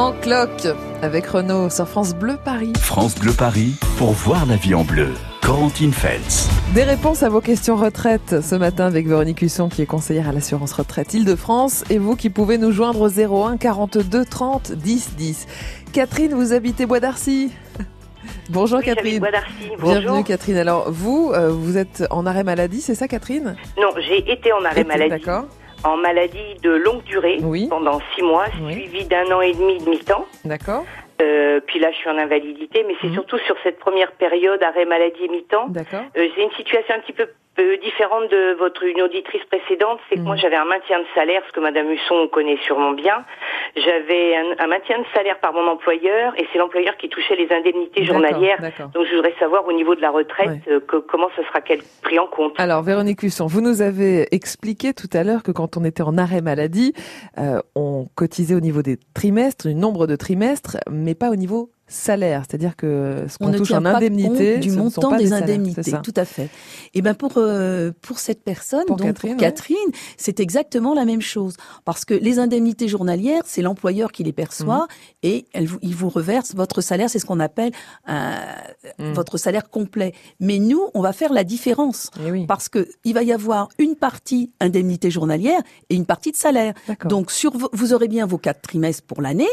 En 0.00 0.12
cloque 0.12 0.66
avec 1.02 1.26
Renault 1.26 1.68
sur 1.68 1.86
France 1.86 2.14
Bleu 2.14 2.38
Paris. 2.42 2.72
France 2.80 3.14
Bleu 3.18 3.32
Paris 3.36 3.74
pour 3.98 4.12
voir 4.12 4.46
la 4.46 4.56
vie 4.56 4.74
en 4.74 4.82
bleu. 4.82 5.08
Corentine 5.42 5.92
Feltz. 5.92 6.48
Des 6.74 6.84
réponses 6.84 7.22
à 7.22 7.28
vos 7.28 7.42
questions 7.42 7.76
retraite 7.76 8.40
ce 8.40 8.54
matin 8.54 8.86
avec 8.86 9.06
Véronique 9.06 9.42
Husson 9.42 9.68
qui 9.68 9.82
est 9.82 9.86
conseillère 9.86 10.30
à 10.30 10.32
l'assurance 10.32 10.72
retraite 10.72 11.12
Île-de-France 11.12 11.84
et 11.90 11.98
vous 11.98 12.16
qui 12.16 12.30
pouvez 12.30 12.56
nous 12.56 12.72
joindre 12.72 13.02
au 13.02 13.10
01 13.10 13.58
42 13.58 14.24
30 14.24 14.72
10 14.72 15.16
10. 15.18 15.46
Catherine, 15.92 16.32
vous 16.32 16.54
habitez 16.54 16.86
Bois 16.86 17.00
d'Arcy 17.00 17.52
Bonjour 18.48 18.78
Oui, 18.78 18.86
Catherine. 18.86 19.22
Bonjour. 19.78 20.00
Bienvenue 20.00 20.24
Catherine. 20.24 20.56
Alors 20.56 20.90
vous, 20.90 21.30
euh, 21.34 21.50
vous 21.50 21.76
êtes 21.76 22.04
en 22.10 22.24
arrêt 22.24 22.42
maladie, 22.42 22.80
c'est 22.80 22.94
ça 22.94 23.06
Catherine? 23.06 23.54
Non, 23.76 23.90
j'ai 23.98 24.32
été 24.32 24.50
en 24.54 24.64
arrêt 24.64 24.80
Été, 24.80 24.88
maladie. 24.88 25.10
D'accord. 25.10 25.44
En 25.84 25.96
maladie 25.96 26.56
de 26.62 26.70
longue 26.70 27.02
durée 27.04 27.38
pendant 27.68 28.00
six 28.14 28.22
mois, 28.22 28.46
suivi 28.70 29.04
d'un 29.06 29.30
an 29.32 29.40
et 29.40 29.52
demi 29.52 29.78
de 29.78 29.88
mi-temps. 29.88 30.26
D'accord. 30.44 30.84
Euh, 31.22 31.60
puis 31.66 31.78
là, 31.78 31.90
je 31.90 31.96
suis 31.96 32.08
en 32.08 32.18
invalidité, 32.18 32.84
mais 32.86 32.94
c'est 33.00 33.12
surtout 33.12 33.38
sur 33.38 33.56
cette 33.62 33.78
première 33.78 34.12
période, 34.12 34.62
arrêt 34.62 34.84
maladie 34.84 35.28
mi-temps. 35.28 35.68
D'accord. 35.68 36.00
Euh, 36.16 36.28
c'est 36.34 36.42
une 36.42 36.50
situation 36.52 36.94
un 36.94 37.00
petit 37.00 37.12
peu 37.12 37.28
différente 37.82 38.30
de 38.30 38.54
votre 38.58 38.82
une 38.84 39.02
auditrice 39.02 39.42
précédente, 39.44 39.98
c'est 40.08 40.16
que 40.16 40.20
moi 40.20 40.36
j'avais 40.36 40.56
un 40.56 40.64
maintien 40.64 40.98
de 40.98 41.06
salaire, 41.14 41.42
ce 41.48 41.52
que 41.52 41.60
Madame 41.60 41.90
Husson 41.90 42.28
connaît 42.32 42.58
sûrement 42.66 42.92
bien. 42.92 43.24
J'avais 43.76 44.36
un, 44.36 44.64
un 44.64 44.66
maintien 44.66 44.98
de 44.98 45.04
salaire 45.14 45.38
par 45.40 45.52
mon 45.52 45.66
employeur, 45.68 46.32
et 46.38 46.46
c'est 46.52 46.58
l'employeur 46.58 46.96
qui 46.96 47.08
touchait 47.08 47.36
les 47.36 47.50
indemnités 47.52 48.04
journalières. 48.04 48.58
Donc 48.94 49.06
je 49.06 49.14
voudrais 49.14 49.34
savoir 49.38 49.66
au 49.66 49.72
niveau 49.72 49.94
de 49.94 50.00
la 50.00 50.10
retraite 50.10 50.60
euh, 50.68 50.80
que- 50.80 50.96
comment 50.96 51.28
ça 51.36 51.42
sera 51.46 51.60
pris 52.02 52.18
en 52.18 52.26
compte? 52.26 52.54
Alors 52.58 52.82
Véronique 52.82 53.22
Husson, 53.22 53.46
vous 53.46 53.60
nous 53.60 53.82
avez 53.82 54.26
expliqué 54.34 54.92
tout 54.92 55.08
à 55.12 55.22
l'heure 55.24 55.42
que 55.42 55.52
quand 55.52 55.76
on 55.76 55.84
était 55.84 56.02
en 56.02 56.18
arrêt 56.18 56.40
maladie, 56.40 56.92
euh, 57.38 57.60
on 57.74 58.06
cotisait 58.14 58.54
au 58.54 58.60
niveau 58.60 58.82
des 58.82 58.96
trimestres, 59.14 59.68
du 59.68 59.74
nombre 59.74 60.06
de 60.06 60.16
trimestres, 60.16 60.76
mais 60.90 61.14
pas 61.14 61.30
au 61.30 61.36
niveau 61.36 61.70
salaire. 61.90 62.44
C'est-à-dire 62.48 62.76
que 62.76 63.26
ce 63.28 63.36
On 63.40 63.50
qu'on 63.50 63.58
touche 63.58 63.72
en 63.72 63.84
indemnité, 63.84 64.52
compte 64.54 64.60
du 64.62 64.70
ce 64.70 64.74
ne 64.74 64.78
sont 64.78 64.84
montant 64.84 65.10
pas 65.10 65.18
des, 65.18 65.26
salaires, 65.26 65.44
indemnités, 65.44 65.92
tout 66.02 66.14
à 66.16 66.24
fait. 66.24 66.48
Et 66.94 67.02
ben 67.02 67.14
pour 67.14 67.32
euh, 67.36 67.90
pour 68.00 68.18
cette 68.18 68.42
personne, 68.42 68.84
Pour 68.86 68.96
donc 68.96 69.08
Catherine, 69.08 69.32
pour 69.32 69.40
Catherine, 69.40 69.76
c'est 70.16 70.40
exactement 70.40 70.94
la 70.94 71.04
même 71.04 71.20
chose 71.20 71.56
parce 71.84 72.04
que 72.04 72.14
les 72.14 72.38
indemnités 72.38 72.88
journalières, 72.88 73.42
c'est 73.44 73.62
l'employeur 73.62 74.12
qui 74.12 74.22
les 74.24 74.32
perçoit 74.32 74.86
Mhm. 75.22 75.30
et 75.30 75.44
elle 75.52 75.68
il 75.82 75.94
vous 75.94 76.08
reverse 76.08 76.54
votre 76.54 76.80
salaire, 76.80 77.10
c'est 77.10 77.18
ce 77.18 77.26
qu'on 77.26 77.40
appelle 77.40 77.72
un- 78.06 78.38
Mhm. 78.98 79.12
votre 79.14 79.36
salaire 79.36 79.68
complet. 79.68 80.12
Mais 80.38 80.58
nous, 80.58 80.82
on 80.94 81.00
va 81.02 81.12
faire 81.12 81.32
la 81.32 81.44
différence 81.44 82.10
Eh 82.24 82.46
parce 82.46 82.68
que 82.68 82.88
il 83.04 83.14
va 83.14 83.22
y 83.22 83.32
avoir 83.32 83.68
une 83.78 83.96
partie 83.96 84.50
indemnité 84.60 85.10
journalière 85.10 85.60
et 85.88 85.94
une 85.96 86.06
partie 86.06 86.30
de 86.32 86.36
salaire. 86.36 86.74
Donc 87.06 87.30
sur 87.30 87.56
vo- 87.56 87.68
vous 87.72 87.92
aurez 87.92 88.08
bien 88.08 88.26
vos 88.26 88.38
quatre 88.38 88.62
trimestres 88.62 89.02
pour 89.06 89.20
l'année, 89.22 89.48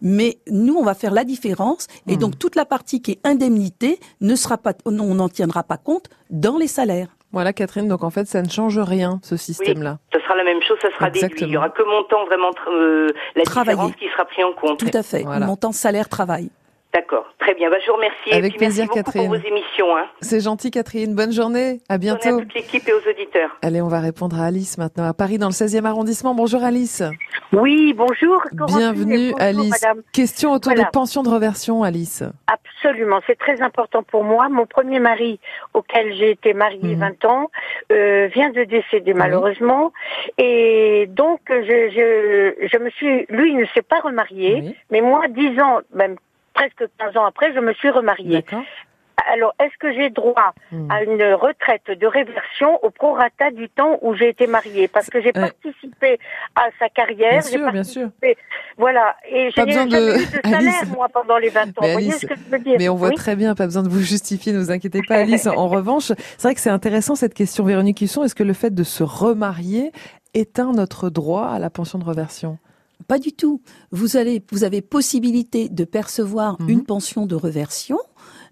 mais 0.00 0.38
nous 0.50 0.74
on 0.74 0.82
va 0.84 0.94
faire 0.94 1.12
la 1.12 1.24
différence 1.24 1.67
et 2.06 2.16
donc 2.16 2.38
toute 2.38 2.56
la 2.56 2.64
partie 2.64 3.02
qui 3.02 3.12
est 3.12 3.26
indemnité 3.26 3.98
ne 4.20 4.34
sera 4.34 4.58
pas, 4.58 4.72
on 4.84 4.92
n'en 4.92 5.28
tiendra 5.28 5.62
pas 5.62 5.76
compte 5.76 6.08
dans 6.30 6.56
les 6.56 6.68
salaires. 6.68 7.08
Voilà 7.32 7.52
Catherine, 7.52 7.88
donc 7.88 8.04
en 8.04 8.10
fait 8.10 8.26
ça 8.26 8.40
ne 8.40 8.48
change 8.48 8.78
rien 8.78 9.20
ce 9.22 9.36
système-là. 9.36 9.98
Ce 10.12 10.20
sera 10.20 10.34
la 10.34 10.44
même 10.44 10.62
chose, 10.62 10.78
ça 10.80 10.88
sera 10.90 11.10
déduit. 11.10 11.42
Il 11.42 11.48
y 11.50 11.56
aura 11.56 11.68
que 11.68 11.82
mon 11.82 12.02
temps 12.04 12.24
vraiment 12.24 12.50
euh, 12.70 13.08
la 13.36 13.42
différence 13.42 13.92
qui 13.96 14.08
sera 14.08 14.24
pris 14.24 14.42
en 14.42 14.52
compte. 14.52 14.78
Tout 14.78 14.96
à 14.96 15.02
fait, 15.02 15.24
montant 15.24 15.72
salaire 15.72 16.08
travail. 16.08 16.50
D'accord, 16.94 17.26
très 17.38 17.54
bien. 17.54 17.68
Bah, 17.70 17.76
je 17.84 17.90
vous 17.90 17.96
remercie. 17.96 18.32
Avec 18.32 18.44
et 18.46 18.48
puis 18.48 18.58
plaisir, 18.58 18.86
merci 18.86 19.04
Catherine. 19.04 19.28
pour 19.28 19.36
vos 19.38 19.46
émissions. 19.46 19.94
Hein. 19.96 20.06
C'est 20.22 20.40
gentil 20.40 20.70
Catherine, 20.70 21.14
bonne 21.14 21.32
journée, 21.32 21.80
à 21.88 21.98
Bonne 21.98 22.08
journée 22.08 22.20
bientôt. 22.22 22.38
à 22.38 22.42
toute 22.42 22.54
l'équipe 22.54 22.88
et 22.88 22.92
aux 22.94 23.10
auditeurs. 23.10 23.56
Allez, 23.62 23.82
on 23.82 23.88
va 23.88 24.00
répondre 24.00 24.40
à 24.40 24.46
Alice 24.46 24.78
maintenant 24.78 25.04
à 25.06 25.12
Paris 25.12 25.36
dans 25.38 25.48
le 25.48 25.52
16e 25.52 25.84
arrondissement. 25.84 26.34
Bonjour 26.34 26.64
Alice. 26.64 27.02
Oui, 27.52 27.92
bonjour. 27.92 28.42
Bienvenue 28.52 29.32
Bonjour, 29.32 29.40
Alice. 29.40 29.82
madame. 29.82 30.02
Question 30.12 30.52
autour 30.52 30.72
Voilà. 30.72 30.84
des 30.84 30.90
pensions 30.90 31.22
de 31.22 31.28
reversion 31.28 31.82
Alice. 31.82 32.22
Absolument, 32.46 33.20
c'est 33.26 33.38
très 33.38 33.60
important 33.60 34.02
pour 34.02 34.24
moi. 34.24 34.48
Mon 34.48 34.64
premier 34.66 34.98
mari, 34.98 35.40
auquel 35.74 36.14
j'ai 36.14 36.30
été 36.30 36.54
mariée 36.54 36.94
Mhm. 36.96 37.00
20 37.00 37.24
ans, 37.26 37.50
euh, 37.92 38.28
vient 38.32 38.50
de 38.50 38.64
décéder 38.64 39.12
malheureusement. 39.14 39.92
Et 40.38 41.06
donc, 41.10 41.40
je, 41.50 41.54
je, 41.90 42.66
je 42.72 42.78
me 42.78 42.88
suis, 42.90 43.26
lui, 43.28 43.50
il 43.52 43.58
ne 43.58 43.66
s'est 43.74 43.82
pas 43.82 44.00
remarié, 44.00 44.74
mais 44.90 45.02
moi, 45.02 45.28
10 45.28 45.60
ans, 45.60 45.80
même 45.94 46.16
presque 46.58 46.90
15 46.98 47.16
ans 47.16 47.24
après, 47.26 47.52
je 47.54 47.60
me 47.60 47.72
suis 47.74 47.90
remariée. 47.90 48.44
Alors, 49.32 49.52
est-ce 49.60 49.76
que 49.78 49.92
j'ai 49.92 50.10
droit 50.10 50.54
Hmm. 50.72 50.90
à 50.90 51.02
une 51.02 51.22
retraite 51.34 51.86
de 51.90 52.06
réversion 52.06 52.78
au 52.84 52.90
prorata 52.90 53.50
du 53.50 53.68
temps 53.68 53.98
où 54.00 54.14
j'ai 54.14 54.28
été 54.28 54.46
mariée? 54.46 54.86
Parce 54.88 55.08
que 55.10 55.20
j'ai 55.20 55.32
participé 55.32 56.18
à 56.56 56.68
sa 56.78 56.88
carrière. 56.88 57.30
Bien 57.32 57.40
sûr, 57.42 57.58
bien 57.58 57.82
participé- 57.82 58.36
Voilà. 58.78 59.16
Et 59.28 59.50
j'ai 59.54 59.64
besoin 59.64 59.88
jamais 59.88 60.00
de- 60.00 60.14
eu 60.14 60.24
de 60.26 60.48
salaire, 60.50 60.74
Alice. 60.82 60.92
moi, 60.96 61.08
pendant 61.12 61.36
les 61.36 61.48
20 61.50 61.66
ans. 61.66 61.72
Mais 61.82 61.86
Vous 61.88 61.92
voyez 61.94 62.12
ce 62.12 62.26
que 62.26 62.34
je 62.36 62.50
veux 62.50 62.58
dire? 62.60 62.76
mais 62.78 62.88
on 62.88 62.94
voit 62.94 63.08
Oui. 63.08 63.14
très 63.16 63.34
bien, 63.36 63.54
pas 63.54 63.64
besoin 63.64 63.82
de 63.82 63.88
vous 63.88 64.00
justifier, 64.00 64.52
ne 64.52 64.58
vous 64.58 64.70
inquiétez 64.70 65.02
pas 65.06 65.16
Alice. 65.16 65.46
En 65.48 65.68
revanche, 65.78 66.12
c'est 66.16 66.42
vrai 66.42 66.54
que 66.54 66.60
c'est 66.60 66.70
intéressant 66.70 67.14
cette 67.16 67.34
question 67.34 67.64
Véronique 67.64 68.00
Husson. 68.00 68.22
Est-ce 68.24 68.34
que 68.36 68.44
le 68.44 68.54
fait 68.54 68.74
de 68.74 68.84
se 68.84 69.02
remarier 69.02 69.92
éteint 70.32 70.72
notre 70.72 71.10
droit 71.10 71.46
à 71.48 71.58
la 71.58 71.70
pension 71.70 71.98
de 71.98 72.04
reversion 72.04 72.58
Pas 73.08 73.18
du 73.18 73.32
tout. 73.32 73.60
Vous 73.90 74.16
allez, 74.16 74.44
vous 74.52 74.62
avez 74.64 74.80
possibilité 74.82 75.68
de 75.68 75.84
percevoir 75.84 76.60
Mhm. 76.60 76.68
une 76.68 76.84
pension 76.84 77.26
de 77.26 77.34
reversion, 77.34 77.98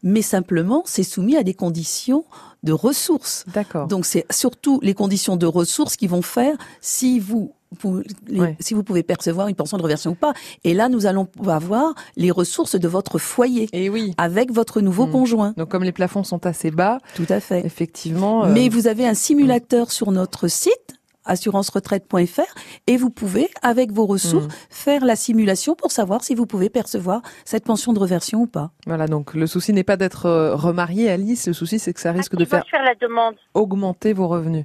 mais 0.02 0.22
simplement 0.22 0.82
c'est 0.86 1.02
soumis 1.04 1.36
à 1.36 1.42
des 1.44 1.54
conditions 1.54 2.24
de 2.62 2.72
ressources. 2.72 3.44
D'accord. 3.54 3.86
Donc 3.86 4.06
c'est 4.06 4.24
surtout 4.32 4.80
les 4.82 4.94
conditions 4.94 5.36
de 5.36 5.46
ressources 5.46 5.96
qui 5.96 6.06
vont 6.08 6.22
faire 6.22 6.56
si 6.80 7.20
vous 7.20 7.52
vous- 7.82 8.00
les- 8.28 8.40
Ouais. 8.40 8.56
si 8.60 8.74
vous 8.74 8.84
pouvez 8.84 9.02
percevoir 9.02 9.48
une 9.48 9.56
pension 9.56 9.76
de 9.76 9.82
reversion 9.82 10.12
ou 10.12 10.14
pas. 10.14 10.32
Et 10.62 10.72
là, 10.72 10.88
nous 10.88 11.04
allons 11.04 11.26
avoir 11.48 11.94
les 12.16 12.30
ressources 12.30 12.76
de 12.76 12.86
votre 12.88 13.18
foyer. 13.18 13.68
Et 13.72 13.90
oui. 13.90 14.14
Avec 14.18 14.52
votre 14.52 14.80
nouveau 14.80 15.06
Mm. 15.08 15.10
conjoint. 15.10 15.54
Donc 15.56 15.68
comme 15.68 15.82
les 15.82 15.90
plafonds 15.92 16.22
sont 16.22 16.46
assez 16.46 16.70
bas, 16.70 17.00
tout 17.16 17.26
à 17.28 17.40
fait. 17.40 17.66
Effectivement. 17.66 18.44
euh, 18.44 18.52
Mais 18.52 18.68
vous 18.68 18.86
avez 18.86 19.04
un 19.06 19.14
simulateur 19.14 19.90
sur 19.90 20.12
notre 20.12 20.46
site 20.46 20.94
assurance-retraite.fr 21.26 22.40
et 22.86 22.96
vous 22.96 23.10
pouvez, 23.10 23.48
avec 23.62 23.92
vos 23.92 24.06
ressources, 24.06 24.46
Mm. 24.46 24.50
faire 24.70 25.04
la 25.04 25.16
simulation 25.16 25.74
pour 25.74 25.90
savoir 25.90 26.22
si 26.24 26.34
vous 26.34 26.46
pouvez 26.46 26.70
percevoir 26.70 27.22
cette 27.44 27.64
pension 27.64 27.92
de 27.92 27.98
reversion 27.98 28.42
ou 28.42 28.46
pas. 28.46 28.70
Voilà, 28.86 29.06
donc 29.06 29.34
le 29.34 29.46
souci 29.46 29.72
n'est 29.72 29.84
pas 29.84 29.96
d'être 29.96 30.26
euh, 30.26 30.54
remarié, 30.54 31.10
Alice. 31.10 31.46
Le 31.46 31.52
souci, 31.52 31.78
c'est 31.78 31.92
que 31.92 32.00
ça 32.00 32.12
risque 32.12 32.32
de 32.36 32.44
Qui 32.44 32.50
va 32.50 32.58
faire 32.58 32.70
faire 32.70 32.82
la 32.84 32.94
demande 32.94 33.34
augmenter 33.54 34.12
vos 34.12 34.28
revenus. 34.28 34.64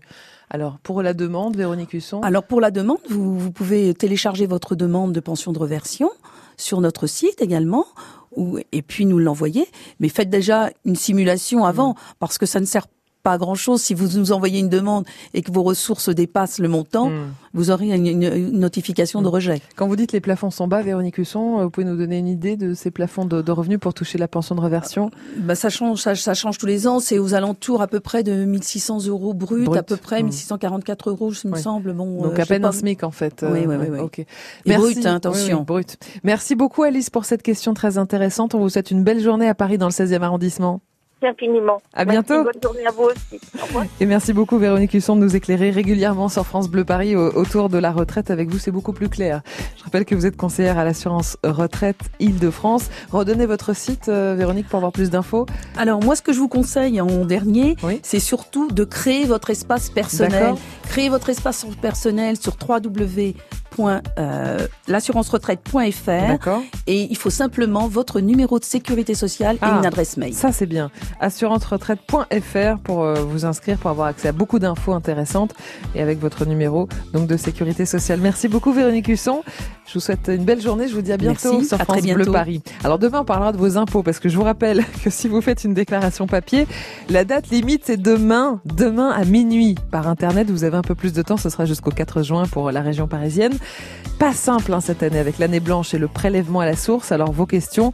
Alors, 0.49 0.79
pour 0.83 1.01
la 1.01 1.13
demande, 1.13 1.55
Véronique 1.55 1.93
Husson 1.93 2.19
Alors 2.21 2.43
pour 2.43 2.59
la 2.59 2.71
demande, 2.71 2.99
vous, 3.09 3.39
vous 3.39 3.51
pouvez 3.51 3.93
télécharger 3.93 4.45
votre 4.47 4.75
demande 4.75 5.13
de 5.13 5.19
pension 5.21 5.53
de 5.53 5.59
reversion 5.59 6.09
sur 6.57 6.81
notre 6.81 7.07
site 7.07 7.41
également, 7.41 7.85
et 8.71 8.81
puis 8.81 9.05
nous 9.05 9.17
l'envoyer. 9.17 9.65
Mais 9.99 10.09
faites 10.09 10.29
déjà 10.29 10.69
une 10.85 10.95
simulation 10.97 11.65
avant, 11.65 11.95
parce 12.19 12.37
que 12.37 12.45
ça 12.45 12.59
ne 12.59 12.65
sert 12.65 12.87
pas 13.23 13.33
à 13.33 13.37
grand 13.37 13.55
chose 13.55 13.81
si 13.81 13.93
vous 13.93 14.17
nous 14.19 14.31
envoyez 14.31 14.59
une 14.59 14.69
demande 14.69 15.05
et 15.33 15.41
que 15.41 15.51
vos 15.51 15.63
ressources 15.63 16.09
dépassent 16.09 16.59
le 16.59 16.67
montant, 16.67 17.09
Mm. 17.09 17.33
vous 17.53 17.69
aurez 17.71 17.87
une, 17.89 18.05
une- 18.07 18.23
une 18.23 18.59
notification 18.59 19.21
de 19.21 19.27
rejet. 19.27 19.61
Quand 19.75 19.87
vous 19.87 19.95
dites 19.95 20.11
les 20.11 20.21
plafonds 20.21 20.51
sont 20.51 20.67
bas, 20.67 20.81
Véronique 20.81 21.17
Husson, 21.17 21.59
euh, 21.59 21.63
vous 21.65 21.69
pouvez 21.69 21.85
nous 21.85 21.97
donner 21.97 22.17
une 22.17 22.27
idée 22.27 22.57
de 22.57 22.73
ces 22.73 22.91
plafonds 22.91 23.25
de, 23.25 23.41
de 23.41 23.51
revenus 23.51 23.79
pour 23.79 23.93
toucher 23.93 24.17
la 24.17 24.27
pension 24.27 24.55
de 24.55 24.61
reversion 24.61 25.11
Bah, 25.37 25.55
ça 25.55 25.69
change, 25.69 25.99
ça, 26.01 26.15
ça 26.15 26.33
change 26.33 26.57
tous 26.57 26.65
les 26.65 26.87
ans. 26.87 26.99
C'est 26.99 27.19
aux 27.19 27.33
alentours 27.33 27.81
à 27.81 27.87
peu 27.87 27.99
près 27.99 28.23
de 28.23 28.45
1600 28.45 29.05
euros 29.07 29.33
brut, 29.33 29.65
Brut. 29.65 29.77
à 29.79 29.83
peu 29.83 29.97
près 29.97 30.21
Mm. 30.23 30.27
1644 30.27 31.09
euros, 31.09 31.31
il 31.43 31.49
me 31.51 31.57
semble. 31.57 31.93
Bon, 31.93 32.21
Donc 32.23 32.33
euh, 32.37 32.41
à 32.41 32.43
je 32.43 32.49
peine 32.49 32.61
pas. 32.63 32.69
un 32.69 32.71
SMIC 32.71 33.03
en 33.03 33.11
fait. 33.11 33.43
Oui, 33.47 33.59
Euh, 33.59 33.65
oui, 33.67 33.75
oui, 33.79 33.87
oui. 33.91 33.99
Ok. 33.99 34.19
Et 34.19 34.75
brut, 34.75 35.05
hein, 35.05 35.15
attention. 35.15 35.57
Oui, 35.57 35.59
oui, 35.59 35.65
brut. 35.65 35.97
Merci 36.23 36.55
beaucoup 36.55 36.83
Alice 36.83 37.09
pour 37.09 37.25
cette 37.25 37.43
question 37.43 37.73
très 37.73 37.97
intéressante. 37.97 38.55
On 38.55 38.59
vous 38.59 38.69
souhaite 38.69 38.91
une 38.91 39.03
belle 39.03 39.19
journée 39.19 39.47
à 39.47 39.55
Paris 39.55 39.77
dans 39.77 39.87
le 39.87 39.91
16e 39.91 40.21
arrondissement. 40.23 40.81
Infiniment. 41.23 41.81
À 41.93 42.03
Merci, 42.05 42.23
bientôt. 42.27 42.43
bonne 42.43 42.61
journée 42.63 42.85
à 42.87 42.91
vous 42.91 43.03
aussi. 43.03 43.39
Au 43.61 43.65
revoir. 43.65 43.85
Et 43.99 44.05
merci 44.05 44.33
beaucoup 44.33 44.57
Véronique 44.57 44.93
Husson 44.93 45.15
de 45.15 45.21
nous 45.21 45.35
éclairer 45.35 45.69
régulièrement 45.69 46.29
sur 46.29 46.45
France 46.45 46.69
Bleu 46.69 46.83
Paris 46.83 47.15
au- 47.15 47.29
autour 47.35 47.69
de 47.69 47.77
la 47.77 47.91
retraite. 47.91 48.31
Avec 48.31 48.49
vous, 48.49 48.57
c'est 48.57 48.71
beaucoup 48.71 48.93
plus 48.93 49.09
clair. 49.09 49.41
Je 49.77 49.83
rappelle 49.83 50.05
que 50.05 50.15
vous 50.15 50.25
êtes 50.25 50.35
conseillère 50.37 50.77
à 50.79 50.83
l'assurance 50.83 51.37
retraite 51.43 51.97
Île-de-France. 52.19 52.89
Redonnez 53.11 53.45
votre 53.45 53.75
site, 53.75 54.09
euh, 54.09 54.35
Véronique, 54.37 54.67
pour 54.67 54.77
avoir 54.77 54.91
plus 54.91 55.09
d'infos. 55.09 55.45
Alors 55.77 56.03
moi, 56.03 56.15
ce 56.15 56.21
que 56.21 56.33
je 56.33 56.39
vous 56.39 56.47
conseille 56.47 56.99
en 57.01 57.25
dernier, 57.25 57.75
c'est 58.03 58.19
surtout 58.19 58.69
de 58.71 58.83
créer 58.83 59.25
votre 59.25 59.49
espace 59.51 59.89
personnel. 59.89 60.55
Créer 60.89 61.09
votre 61.09 61.29
espace 61.29 61.65
personnel 61.81 62.37
sur 62.37 62.53
euh, 62.53 63.35
l'assurance-retraite.fr 64.87 66.59
et 66.87 67.07
il 67.09 67.17
faut 67.17 67.29
simplement 67.29 67.87
votre 67.87 68.19
numéro 68.19 68.59
de 68.59 68.63
sécurité 68.63 69.13
sociale 69.15 69.55
et 69.55 69.59
Ah, 69.61 69.77
une 69.79 69.85
adresse 69.85 70.17
mail. 70.17 70.33
Ça 70.33 70.51
c'est 70.51 70.65
bien. 70.65 70.91
Assurance-retraite.fr 71.19 72.79
pour 72.83 73.03
euh, 73.03 73.15
vous 73.15 73.45
inscrire, 73.45 73.77
pour 73.77 73.89
avoir 73.91 74.07
accès 74.07 74.27
à 74.29 74.31
beaucoup 74.31 74.59
d'infos 74.59 74.93
intéressantes 74.93 75.53
et 75.95 76.01
avec 76.01 76.19
votre 76.19 76.45
numéro 76.45 76.87
donc 77.13 77.27
de 77.27 77.37
sécurité 77.37 77.85
sociale. 77.85 78.19
Merci 78.21 78.47
beaucoup 78.47 78.71
Véronique 78.73 79.07
Husson. 79.07 79.43
Je 79.87 79.93
vous 79.95 79.99
souhaite 79.99 80.29
une 80.33 80.45
belle 80.45 80.61
journée. 80.61 80.87
Je 80.87 80.93
vous 80.95 81.01
dis 81.01 81.11
à 81.11 81.17
bientôt 81.17 81.51
Merci, 81.53 81.67
sur 81.67 81.81
à 81.81 81.83
France 81.83 81.99
très 82.01 82.13
Bleu. 82.13 82.25
Paris. 82.31 82.61
Alors 82.83 82.99
demain 82.99 83.21
on 83.21 83.25
parlera 83.25 83.51
de 83.51 83.57
vos 83.57 83.77
impôts 83.77 84.03
parce 84.03 84.19
que 84.19 84.29
je 84.29 84.37
vous 84.37 84.43
rappelle 84.43 84.83
que 85.03 85.09
si 85.09 85.27
vous 85.27 85.41
faites 85.41 85.63
une 85.63 85.73
déclaration 85.73 86.27
papier, 86.27 86.67
la 87.09 87.25
date 87.25 87.49
limite 87.49 87.83
c'est 87.85 87.97
demain, 88.01 88.61
demain 88.65 89.09
à 89.09 89.25
minuit 89.25 89.75
par 89.91 90.07
internet. 90.07 90.49
Vous 90.49 90.63
avez 90.63 90.77
un 90.77 90.81
peu 90.81 90.95
plus 90.95 91.13
de 91.13 91.21
temps, 91.21 91.37
ce 91.37 91.49
sera 91.49 91.65
jusqu'au 91.65 91.91
4 91.91 92.23
juin 92.23 92.43
pour 92.45 92.71
la 92.71 92.81
région 92.81 93.07
parisienne. 93.07 93.53
Pas 94.19 94.33
simple 94.33 94.73
hein, 94.73 94.81
cette 94.81 95.01
année 95.01 95.17
avec 95.17 95.39
l'année 95.39 95.59
blanche 95.59 95.93
et 95.93 95.97
le 95.97 96.07
prélèvement 96.07 96.59
à 96.59 96.65
la 96.65 96.75
source. 96.75 97.11
Alors 97.11 97.31
vos 97.31 97.47
questions 97.47 97.91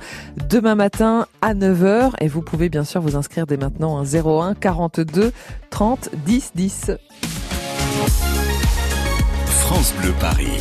demain 0.50 0.76
matin 0.76 1.26
à 1.42 1.54
9h 1.54 2.12
et 2.20 2.28
vous 2.28 2.42
pouvez 2.42 2.68
bien 2.68 2.84
sûr 2.84 3.02
vous 3.02 3.16
inscrire 3.16 3.48
dès 3.48 3.58
maintenant 3.58 3.98
à 3.98 4.04
01 4.04 4.54
42 4.56 5.32
30 5.70 6.10
10 6.26 6.52
10. 6.56 6.92
France 9.48 9.94
Bleu 10.02 10.14
Paris. 10.20 10.60